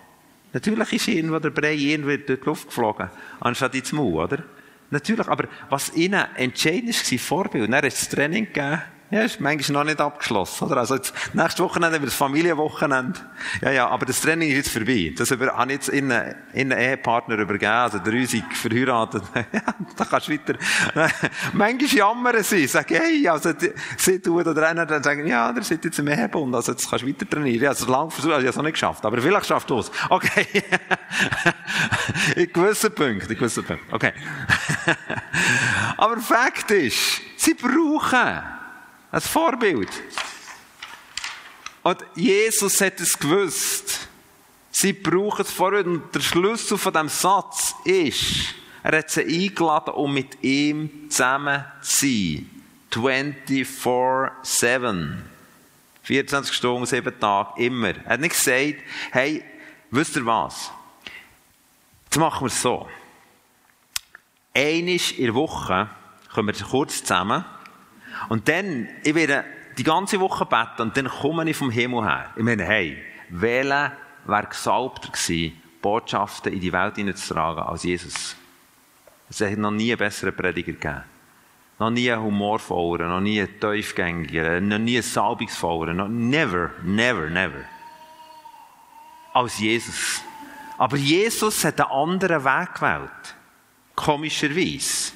[0.52, 4.44] Natürlich ist irgendwo der Brei irgendwie durch die Luft geflogen, anstatt ins Maul, oder?
[4.90, 7.66] Natürlich, aber was ihnen entscheidend war, Vorbild.
[7.66, 8.82] Dann hat es Training gegeben,
[9.12, 10.78] ja, ist manchmal noch nicht abgeschlossen, oder?
[10.78, 13.20] Also jetzt, nächstes Wochenende wird das Familienwochenende.
[13.62, 15.14] Ja, ja, aber das Training ist jetzt vorbei.
[15.16, 19.22] Das über, habe ich jetzt in einen, in einen Ehepartner übergeben, also der Rüsig verheiratet.
[19.54, 19.62] ja,
[19.96, 20.56] da kannst du weiter.
[21.54, 23.54] manchmal jammern sie, sagen, hey, also,
[23.96, 27.06] sie tun oder einer, dann sagen, ja, der sitzt jetzt im Ehebund, also jetzt kannst
[27.06, 27.62] du weiter trainieren.
[27.62, 29.80] Ja, also lang versucht, also ich habe es noch nicht geschafft, aber vielleicht schafft du
[29.80, 29.92] es.
[30.10, 30.48] Okay.
[32.36, 33.94] in gewissen Punkten, in gewissen Punkten.
[33.94, 34.14] Okay.
[35.96, 38.56] aber Fakt ist, sie brauchen
[39.16, 39.90] ein Vorbild.
[41.84, 44.10] Und Jesus hat es gewusst.
[44.72, 45.88] Sie brauchen es Vorbild.
[45.88, 51.64] Und der Schlüssel von diesem Satz ist, er hat sie eingeladen, um mit ihm zusammen
[51.82, 52.50] zu sein.
[52.92, 55.16] 24-7.
[56.04, 57.96] 24 Stunden, 7 Tage, immer.
[57.96, 58.76] Er hat nicht gesagt,
[59.12, 59.44] hey,
[59.92, 60.72] wisst ihr was?
[62.06, 62.90] Jetzt machen wir es so.
[64.54, 65.90] Einmal in der Woche
[66.34, 67.46] kommen wir kurz zusammen
[68.30, 69.46] und dann, ich werde
[69.78, 72.32] die ganze Woche beten und dann komme ich vom Himmel her.
[72.36, 72.98] Ich meine, hey,
[73.30, 73.92] wählen
[74.26, 78.36] wäre gesalbter gewesen, Botschaften in die Welt hineinzutragen als Jesus.
[79.30, 81.04] Es hat noch nie einen besseren Prediger gegeben.
[81.78, 87.66] Noch nie einen humorvolleren, noch nie einen tiefgängigeren, noch nie einen salbungsvolleren, never, never, never.
[89.34, 90.22] Als Jesus.
[90.78, 93.36] Aber Jesus hat einen anderen Weg gewählt.
[93.96, 95.15] Komischerweise.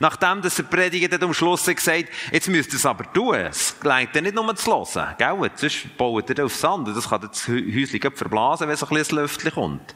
[0.00, 3.34] Nachdem dass der Prediger dann am Schluss gesagt jetzt müsst ihr es aber tun.
[3.34, 5.14] Es gelangt nicht nur zu hören.
[5.18, 5.50] Gell?
[5.54, 6.88] Sonst baut ihr auf Sand.
[6.88, 9.94] Das kann das Häuschen verblasen, wenn so ein bisschen Lüftchen kommt.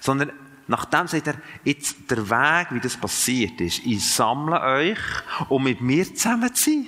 [0.00, 0.32] Sondern
[0.66, 4.98] nachdem sagt er, jetzt der Weg, wie das passiert ist, ich sammle euch,
[5.48, 6.86] um mit mir zusammen zu sein.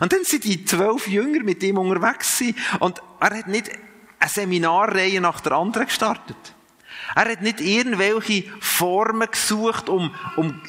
[0.00, 2.56] Und dann sind die zwölf Jünger mit ihm unterwegs gewesen.
[2.78, 3.70] Und er hat nicht
[4.18, 6.36] eine Seminarreihe nach der anderen gestartet.
[7.14, 10.60] Er hat nicht irgendwelche Formen gesucht, um, um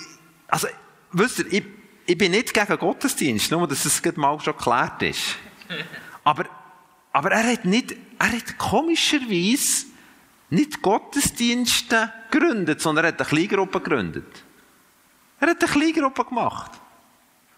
[0.51, 0.67] also,
[1.13, 1.63] wisst ihr, ich,
[2.05, 5.37] ich bin nicht gegen Gottesdienst, nur dass es mal schon geklärt ist.
[6.23, 6.45] Aber,
[7.13, 9.87] aber er hat nicht, er hat komischerweise
[10.51, 14.43] nicht Gottesdienste gegründet, sondern er hat eine Kleingruppe gegründet.
[15.39, 16.69] Er hat eine Kleingruppe gemacht.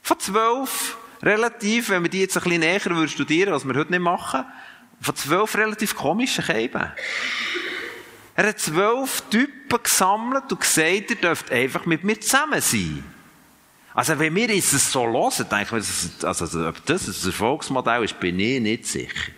[0.02, 4.00] Von zwölf, relativ, wenn wir die jetzt ein bisschen näher studieren, was wir heute nicht
[4.00, 4.46] machen,
[5.02, 6.90] von zwölf relativ komischen Käben.
[8.36, 13.04] Er hat zwölf Typen gesammelt und gesagt, ihr dürft einfach mit mir zusammen sein.
[13.94, 18.40] Also, wenn wir es so hören, denke ich, also, ob das ein Erfolgsmodell ist, bin
[18.40, 19.32] ich nicht sicher.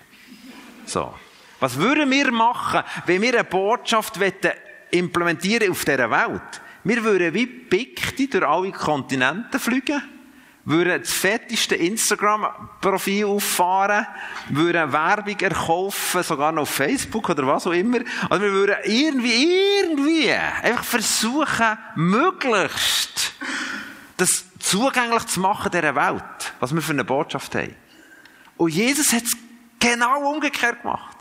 [0.86, 1.14] So.
[1.60, 4.18] Was würden wir machen, wenn wir eine Botschaft
[4.92, 6.62] implementieren auf dieser Welt?
[6.84, 10.02] Wir würden wie Pikti durch alle Kontinente fliegen,
[10.66, 14.08] würden das fetteste Instagram-Profil auffahren,
[14.50, 18.00] würden Werbung erkaufen, sogar noch auf Facebook oder was auch immer.
[18.30, 23.34] Also wir würden irgendwie, irgendwie einfach versuchen, möglichst
[24.18, 27.76] das zugänglich zu machen dieser Welt, was wir für eine Botschaft haben.
[28.58, 29.38] Und Jesus hat es
[29.80, 31.16] genau umgekehrt gemacht.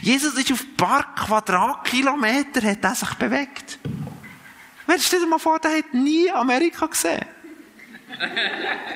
[0.00, 3.78] Jesus ist auf ein paar Quadratkilometer hat er sich bewegt.
[4.98, 7.26] Stell dir mal vor, der hat nie Amerika gesehen.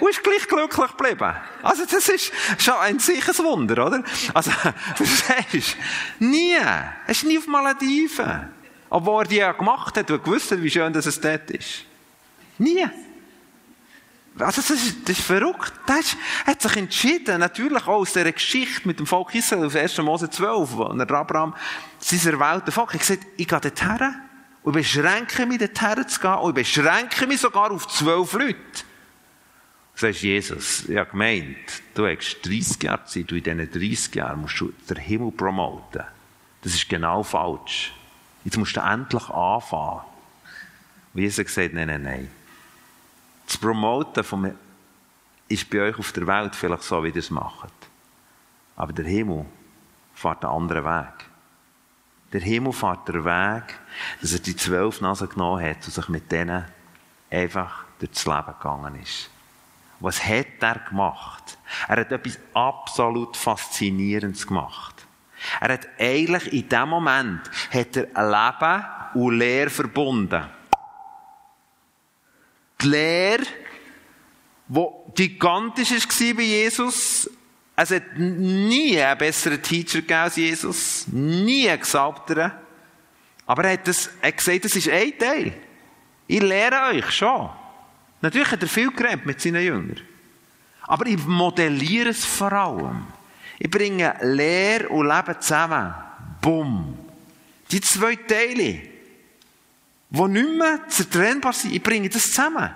[0.00, 1.34] Und ist gleich glücklich geblieben.
[1.62, 4.02] Also, das ist schon ein sicheres Wunder, oder?
[4.32, 4.50] Also,
[4.94, 5.76] verstehst
[6.18, 6.24] du?
[6.24, 6.54] Nie.
[6.54, 8.48] Er ist nie auf Malediven.
[8.88, 11.84] Obwohl er die ja gemacht hat und gewusst hat, wie schön das es dort ist.
[12.58, 12.88] Nie.
[14.38, 15.72] Also, das ist, das ist verrückt.
[15.86, 16.00] Der
[16.46, 19.98] hat sich entschieden, natürlich auch aus dieser Geschichte mit dem Volk Israel, auf 1.
[19.98, 21.54] Mose 12, wo der Abraham
[21.98, 24.14] sein erwählter Volk, hat gesagt, ich gehe dorthin
[24.62, 28.56] und beschränke mich, dorthin zu gehen und beschränke mich sogar auf zwölf Leute.
[30.00, 31.58] Du sagst, Jesus, ich habe gemeint,
[31.92, 36.04] du hast 30 Jahre Zeit, du in diesen 30 Jahren musst du den Himmel promoten.
[36.62, 37.92] Das ist genau falsch.
[38.42, 40.00] Jetzt musst du endlich anfangen.
[41.12, 42.30] Und Jesus gesagt, nein, nein, nein.
[43.44, 44.54] Das Promoten von
[45.48, 47.74] ist bei euch auf der Welt vielleicht so, wie ihr es macht.
[48.76, 49.44] Aber der Himmel
[50.14, 51.26] fährt einen anderen Weg.
[52.32, 53.78] Der Himmel fährt den Weg,
[54.22, 56.64] dass er die zwölf Nasen genommen hat und sich mit denen
[57.28, 59.28] einfach durchs Leben gegangen ist.
[60.00, 61.58] Was hat er gemacht?
[61.88, 65.06] Er hat etwas absolut Faszinierendes gemacht.
[65.60, 68.84] Er hat eigentlich in dem Moment hat er Leben
[69.14, 70.44] und Lehre verbunden.
[72.80, 73.44] Die Lehre,
[74.68, 77.28] die gigantisch war bei Jesus,
[77.82, 81.06] es hat nie einen besseren Teacher gegeben als Jesus.
[81.08, 82.52] Nie einen gesalbteren.
[83.46, 85.54] Aber er hat, das, er hat gesagt, das ist ein Teil.
[86.26, 87.48] Ich lehre euch schon.
[88.20, 90.00] Natürlich hat er viel geredet mit seinen Jüngern.
[90.82, 93.06] Aber ich modelliere es vor allem.
[93.58, 95.94] Ich bringe Lehre und Leben zusammen.
[96.40, 96.98] Bumm.
[97.70, 98.82] Die zwei Teile,
[100.10, 102.70] die nicht mehr zertrennbar sind, ich bringe das zusammen.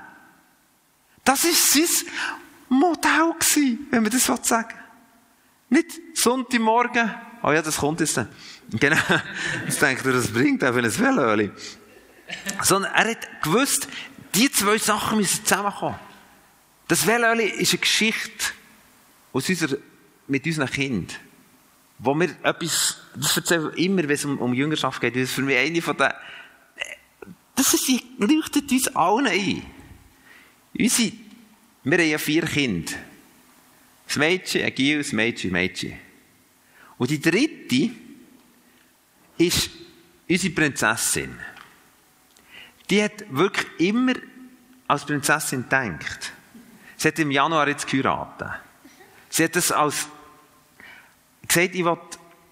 [1.24, 2.06] Das war sein
[2.68, 3.34] Modell
[3.90, 4.74] wenn man das sagen
[5.68, 8.20] Nicht Sonntagmorgen, oh ja, das kommt jetzt.
[8.70, 8.96] Genau.
[9.66, 11.50] Jetzt denkt er, das bringt einfach ein Velöli.
[12.62, 13.88] Sondern er hat gewusst,
[14.34, 15.98] die zwei Sachen müssen zusammenkommen.
[16.88, 18.52] Das Velöli ist eine Geschichte
[19.32, 19.78] aus unserer,
[20.28, 21.16] mit unseren Kindern.
[21.98, 25.32] Wo wir etwas, das erzählen wir immer, wenn es um, um Jüngerschaft geht, das ist
[25.32, 26.12] für mich eine von den,
[27.54, 29.62] das ist, leuchtet uns allen ein.
[30.76, 31.12] Unsere,
[31.84, 32.92] wir haben ja vier Kinder.
[34.06, 35.98] Das Mädchen, ein Gil, das Mädchen, ein Mädchen.
[36.98, 37.90] Und die dritte
[39.38, 39.70] ist
[40.28, 41.38] unsere Prinzessin.
[42.90, 44.14] Die hat wirklich immer
[44.86, 46.32] als Prinzessin gedacht.
[46.96, 48.48] Sie hat im Januar jetzt geheiratet.
[49.30, 50.06] Sie hat das als,
[51.48, 51.98] gesagt, ich will,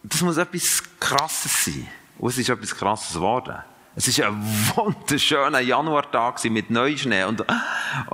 [0.03, 1.89] das muss etwas Krasses sein.
[2.19, 3.57] Und es ist etwas Krasses geworden.
[3.95, 4.43] Es war ein
[4.75, 7.25] wunderschöner Januartag mit Neuschnee.
[7.25, 7.45] Und,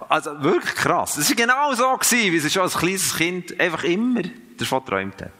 [0.08, 1.16] also wirklich krass.
[1.16, 4.22] Es war genau so, gewesen, wie sie schon als kleines Kind einfach immer
[4.56, 5.37] davon geträumt hat.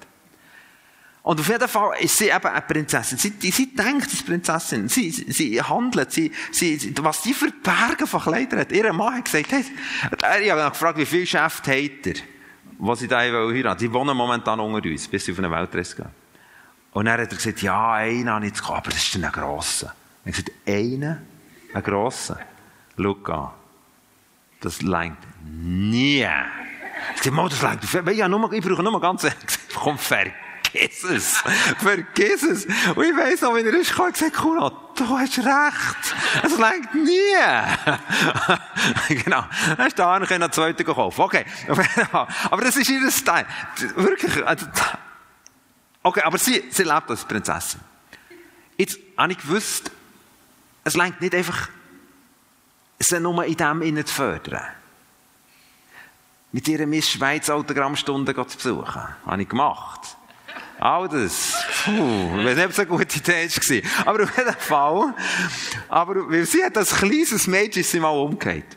[1.22, 3.18] Und auf jeden Fall ist sie eben eine Prinzessin.
[3.18, 4.88] Sie, sie denkt, ist Prinzessin.
[4.88, 6.12] Sie, sie, handelt.
[6.12, 8.72] Sie, sie, was sie für Berge von Kleidern hat.
[8.72, 9.64] Ihr Mann hat gesagt, hey,
[10.42, 12.14] ich habe gefragt, wie viele Geschäfte hat er,
[12.78, 16.08] was sie da heiraten Sie wohnen momentan unter uns, bis sie auf eine Weltreise gehen.
[16.92, 19.30] Und dann hat er gesagt, ja, einen habe ich jetzt gehabt, aber das ist ein
[19.32, 19.94] grosser.
[20.24, 21.18] Er hat gesagt, einen,
[21.74, 22.40] ein grosser.
[22.96, 23.50] Schau an.
[24.60, 26.26] Das längt nie.
[27.16, 28.52] Ich sagte, das längt.
[28.52, 29.26] Ich brauche nur ganz,
[29.74, 30.32] komm, fertig
[30.78, 31.42] vergiss es.
[31.78, 32.66] Vergiss es.
[32.94, 36.14] Und ich weiss noch, wenn er ist, gekommen, gesagt, Kuno, du hast recht.
[36.42, 37.34] Es längt nie.
[39.24, 39.44] genau.
[39.76, 41.20] Dann du da einen einen zweiten kaufen.
[41.20, 41.44] Okay.
[42.50, 43.46] Aber das ist ihr Style.
[43.96, 44.46] Wirklich.
[44.46, 44.66] Also,
[46.02, 47.80] okay, aber sie, sie lebt als Prinzessin.
[48.76, 49.90] Jetzt habe ich gewusst,
[50.84, 51.68] es längt nicht einfach,
[52.98, 54.66] sie nur in dem zu fördern.
[56.50, 59.02] Mit ihrer Miss Schweiz Autogrammstunde zu besuchen.
[59.26, 60.17] Habe ich gemacht.
[60.80, 61.54] All das.
[61.84, 64.06] Puh, ich weiß nicht, es eine gute Idee war.
[64.06, 65.14] Aber auf jeden Fall.
[65.88, 68.76] Aber weil sie hat als kleines Mädchen sie mal umgekehrt.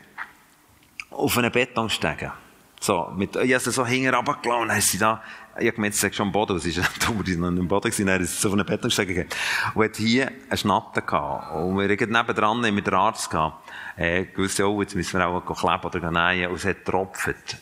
[1.10, 2.32] Auf einen Betonstegen.
[2.80, 5.22] So, mit, ich habe sie so hinten runtergelassen, dann sie da,
[5.56, 7.90] ich habe gemeint, sie sagt schon am Boden, was ist dumm, die noch im Boden
[7.92, 9.30] gewesen, dann ist sie so auf einen Betonstegen gegangen.
[9.74, 11.54] Und hat hier eine Schnatte gehabt.
[11.54, 15.42] Und wir haben nebendran mit dem Arzt gehabt, äh, gewusst, oh, jetzt müssen wir auch
[15.42, 17.56] kleben oder nähen, und es hat getropft.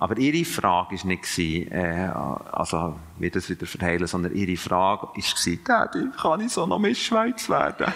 [0.00, 2.08] Aber ihre Frage war nicht, äh,
[2.52, 7.00] also, wie das wieder verheilen, sondern ihre Frage war, Daddy, kann ich so noch Miss
[7.00, 7.92] Schweiz werden?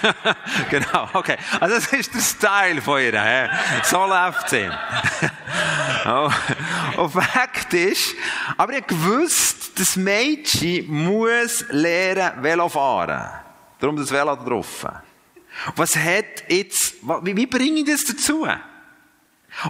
[0.70, 1.38] genau, okay.
[1.58, 3.48] Also, das ist der Style von ihr, he?
[3.84, 4.68] So läuft sie.
[6.06, 6.30] oh,
[6.98, 8.14] und Fakt ist,
[8.58, 13.30] aber ich gewusst, das Mädchen muss lernen Velo fahren.
[13.78, 14.86] Darum das Velo drauf.
[15.74, 18.46] Was hat jetzt, wie, wie bringe ich das dazu?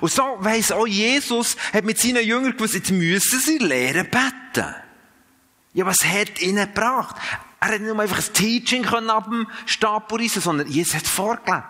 [0.01, 4.74] Und so weiss auch Jesus, hat mit seinen Jüngern gewusst, jetzt müssen sie lernen beten.
[5.72, 7.16] Ja, was hat ihnen gebracht?
[7.61, 11.07] Er hat nicht nur einfach ein Teaching können ab dem Stab reissen, sondern Jesus hat
[11.07, 11.64] vorgelebt.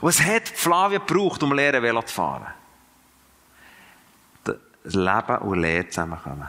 [0.00, 2.46] Und was hat Flavia gebraucht, um lernen Velo zu fahren?
[4.44, 6.48] Das Leben und Lehren zusammenkommen.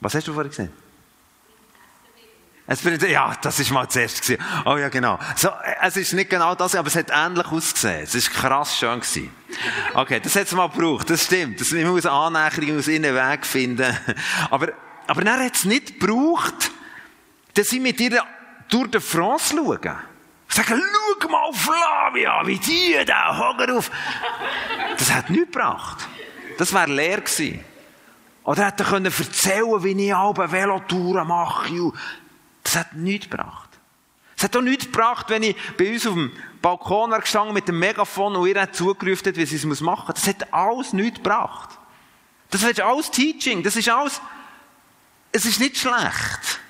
[0.00, 0.72] Was hast du vorhin gesehen?
[2.66, 4.42] Es ja, das ist mal zuerst gewesen.
[4.64, 5.18] Oh ja, genau.
[5.36, 5.50] So,
[5.82, 8.02] es ist nicht genau das, aber es hat ähnlich ausgesehen.
[8.02, 9.30] Es ist krass schön gewesen.
[9.94, 11.10] Okay, das hat es mal gebraucht.
[11.10, 11.60] Das stimmt.
[11.60, 13.96] Das, ich muss Annäherung, ich muss innen Weg finden.
[14.50, 14.68] Aber,
[15.06, 16.70] aber dann hat es nicht gebraucht,
[17.54, 18.22] dass sie mit ihr
[18.68, 19.96] durch die France schauen.
[20.48, 20.82] Sagen,
[21.20, 23.90] schau mal Flavia, wie die da, hocken auf.
[24.98, 26.06] Das hat nichts gebracht.
[26.58, 27.64] Das wäre leer gewesen.
[28.44, 31.92] Oder hätte er erzählen, wie ich alle Velotouren mache.
[32.62, 33.70] Das hat nichts gebracht.
[34.36, 36.32] Es hat auch nichts gebracht, wenn ich bei uns auf dem
[36.62, 40.14] Balkon gestanden mit dem Megafon und ihr hat zugerufen, wie sie es machen muss.
[40.14, 41.70] Das hat alles nichts gebracht.
[42.50, 43.62] Das ist alles Teaching.
[43.62, 44.20] Das ist alles,
[45.32, 46.60] es ist nicht schlecht.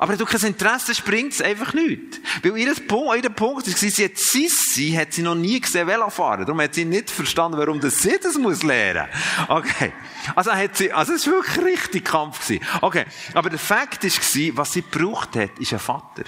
[0.00, 2.20] Aber wenn du kein Interesse hast, bringt es einfach nichts.
[2.44, 6.46] Weil ihr Punkt, ihr Punkt war, sie hat Sissi, hat sie noch nie gesehen Velofahren.
[6.46, 9.08] Darum hat sie nicht verstanden, warum das sie das muss lernen.
[9.48, 9.92] Okay.
[10.36, 12.64] Also hat sie, also es war wirklich richtig Kampf gewesen.
[12.80, 13.06] Okay.
[13.34, 16.24] Aber der Fakt war, was sie gebraucht hat, ist ein Vater.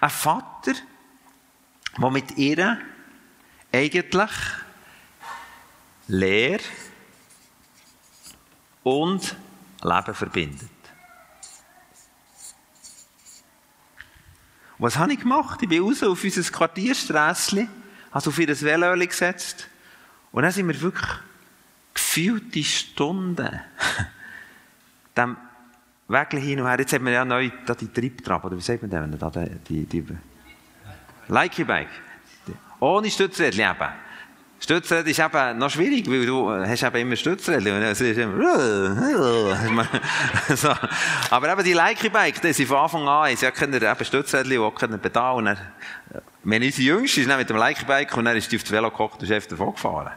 [0.00, 0.72] Ein Vater,
[1.98, 2.78] der mit ihr
[3.72, 4.30] eigentlich
[6.08, 6.60] Lehr
[8.82, 9.36] und
[9.82, 10.70] Leben verbindet.
[14.78, 15.62] Was habe ich gemacht?
[15.62, 17.68] Ich bin raus auf unser Quartiersträsschen,
[18.10, 19.68] habe auf ihr Velo gesetzt
[20.32, 21.08] und dann sind wir wirklich
[21.94, 23.60] gefühlte Stunden
[25.16, 25.36] dem
[26.08, 26.80] Weg hin und her.
[26.80, 29.18] Jetzt haben wir ja neu die Triebtrab, oder wie sagt man denn,
[29.68, 30.16] die, die, die
[31.28, 31.88] Likey-Bike.
[32.80, 33.88] Ohne Stützrädchen eben.
[34.62, 37.76] Stützräder ist eben noch schwierig, weil du hast eben immer Stützräder.
[37.76, 38.38] Und es ist immer,
[40.54, 40.72] so.
[41.30, 45.00] Aber eben die Leike-Bike, das ist von Anfang an, sie können eben Stützräder und können
[45.00, 45.34] Pedal.
[45.36, 45.58] Und dann,
[46.44, 49.20] wenn unsere Jüngste ist mit dem Leike-Bike und dann ist die auf das Velo gekocht
[49.20, 50.12] und ist einfach davon gefahren.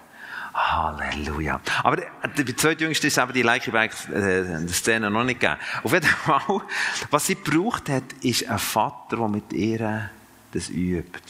[0.54, 1.60] Halleluja.
[1.84, 5.60] Aber der zweitjüngste ist eben die Leike-Bike-Szene noch nicht gegeben.
[5.84, 6.62] Auf jeden Fall,
[7.10, 10.10] was sie gebraucht hat, ist ein Vater, der mit ihr
[10.56, 11.22] das übt.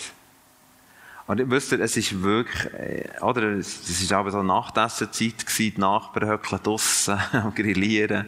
[1.28, 6.30] Und ich wüsste, es ist wirklich, äh, oder, es war aber so Nachtessenzeit die Nachbarn
[6.30, 8.28] höckeln draussen und grillieren.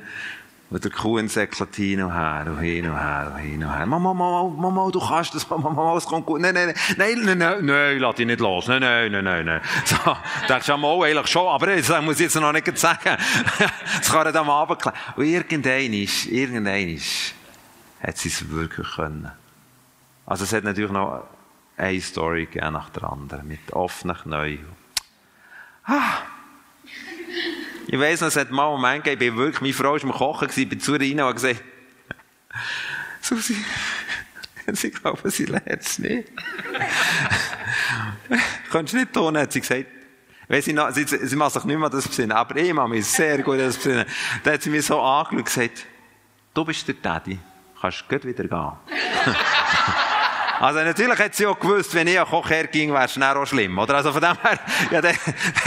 [0.70, 3.86] Und der Kuhn säckelt hin und her, und hin und her, und hin und her.
[3.86, 6.42] Mama, Mama, Mama, du kannst das, Mama, Mama, es kommt gut.
[6.42, 8.68] Nein, nein, nein, nein, nein, nein, lass dich nicht los.
[8.68, 9.62] Nein, nein, nein, nein, nein.
[9.86, 9.96] So,
[10.50, 13.00] denkst du, ja, mal, eigentlich schon, aber das muss ich jetzt noch nicht sagen.
[13.98, 15.00] das kann er dann mal runterklären.
[15.16, 17.34] Und irgendein ist, irgendein ist,
[18.02, 19.32] hat sie es wirklich können.
[20.28, 21.24] Also es hat natürlich noch,
[21.78, 24.66] eine Story gegeben nach der anderen, mit offenen Knien.
[25.86, 26.18] Ah.
[27.88, 30.04] Ich weiss noch, es hat mal einen Moment gegeben, ich bin wirklich, meine Frau war
[30.04, 31.64] am Kochen, ich bin zu ihr rein und gesagt,
[33.22, 33.56] Susi,
[34.74, 36.30] sie glauben, sie lernt es nicht.
[38.72, 39.86] Kannst du nicht tun, hat sie gesagt.
[40.50, 43.06] Weiss ich noch, sie, sie macht sich nicht mehr das besinnen, aber ich mache mich
[43.06, 44.06] sehr gut das besinnen.
[44.44, 45.86] Dann hat sie mich so angeschaut und gesagt,
[46.54, 47.40] du bist der Daddy,
[47.80, 48.72] kannst gut wieder gehen.
[50.60, 53.46] Also natürlich hat sie auch gewusst, wenn ich ein Kocher ging, wäre es schnell auch
[53.46, 53.96] schlimm, oder?
[53.96, 54.60] Also von dem her,
[54.92, 55.16] ja, dann,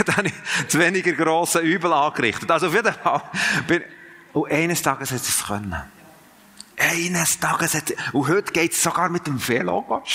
[0.05, 0.31] dann
[0.67, 2.49] zu weniger grosse Übel angerichtet.
[2.51, 3.21] Also auf jeden Fall,
[3.67, 3.83] bin,
[4.33, 5.81] und eines Tages hat sie es können.
[6.77, 10.01] Eines Tages hat und heute geht es sogar mit dem Velo arbeiten.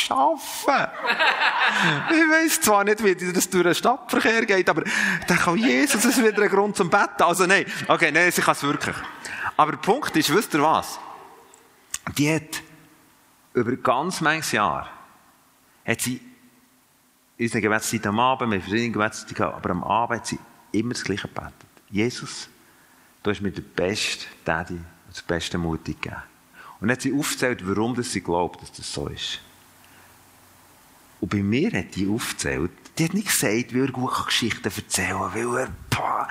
[2.11, 4.83] ich weiss zwar nicht, wie das durch den Stadtverkehr geht, aber
[5.29, 7.23] dann kann Jesus, es ist wieder ein Grund zum Betten.
[7.23, 8.97] Also nein, okay, nein, sie kann es wirklich.
[9.57, 10.99] Aber der Punkt ist, wisst ihr was?
[12.19, 12.66] Die hat
[13.57, 14.89] über ganz manches Jahr
[15.85, 16.21] hat sie
[17.39, 20.39] unsere Gebetszeit am Abend, wir verschiedene Gebetszeiten aber am Abend hat sie
[20.73, 21.55] immer das Gleiche gebetet.
[21.89, 22.51] Jesus,
[23.23, 24.79] du hast mir den besten Daddy
[25.09, 26.23] das beste Mutig gegeben.
[26.81, 29.41] Und hat sie aufgezählt, warum sie glaubt, dass das so ist.
[31.21, 35.19] Und bei mir hat die aufgezählt, die hat nicht gesagt, weil er gut Geschichten erzählen
[35.19, 36.29] kann, weil er pah,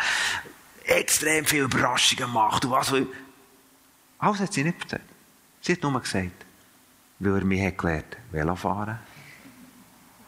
[0.84, 2.93] extrem viele Überraschungen macht und was.
[4.19, 5.01] Alles hat sie nicht erzählt.
[5.61, 6.44] Sie hat nur gesagt,
[7.20, 8.99] weil er mich hat gelernt Velofahren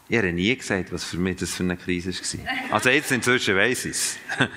[0.08, 2.74] Ich habe nie gesagt, was für mich das für eine Krise war.
[2.74, 4.18] Also jetzt inzwischen weiss ich es.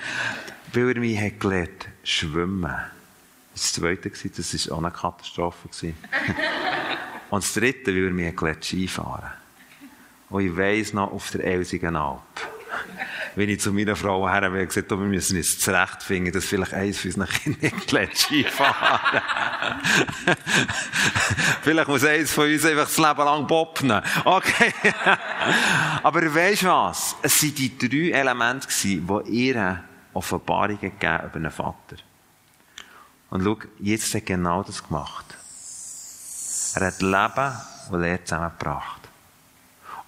[0.73, 2.73] Weil er mich hat gelernt schwimmen.
[3.53, 5.67] Das zweite war, das war auch eine Katastrophe.
[7.29, 9.31] Und das dritte, weil er mich hat gelernt Skifahren.
[10.29, 12.21] Und ich weiss noch, auf der Elsigenalp
[13.35, 16.99] wenn ich zu meiner Frau her habe gesagt, wir müssen uns zurechtfinden, dass vielleicht eins
[16.99, 19.21] von unseren Kindern nicht Skifahren
[21.61, 24.01] Vielleicht muss eins von uns einfach das Leben lang bobnen.
[24.25, 24.73] Okay.
[26.03, 27.15] Aber du was?
[27.21, 31.97] Es waren die drei Elemente, die ihr Offenbarungen gegeben über einen Vater.
[33.29, 35.25] Und schau, jetzt hat er genau das gemacht.
[36.75, 37.57] Er hat Leben
[37.89, 39.01] und Lehre zusammengebracht.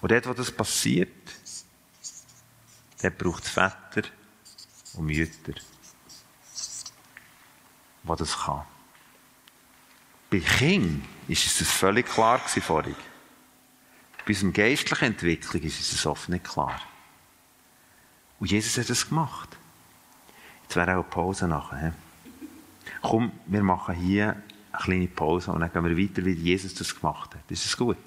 [0.00, 1.08] Und dort, wo das passiert,
[3.00, 4.08] dort braucht Väter
[4.94, 5.54] und Mütter,
[8.02, 8.62] die das kann.
[10.34, 12.96] Bei Kindern ist es das völlig klar vorhin.
[14.26, 16.80] Bei unserer geistlichen Entwicklung ist es das oft nicht klar.
[18.40, 19.56] Und Jesus hat das gemacht.
[20.62, 21.94] Jetzt wäre auch eine Pause nachher.
[23.00, 26.98] Komm, wir machen hier eine kleine Pause und dann gehen wir weiter, wie Jesus das
[26.98, 27.48] gemacht hat.
[27.48, 27.98] Ist es gut?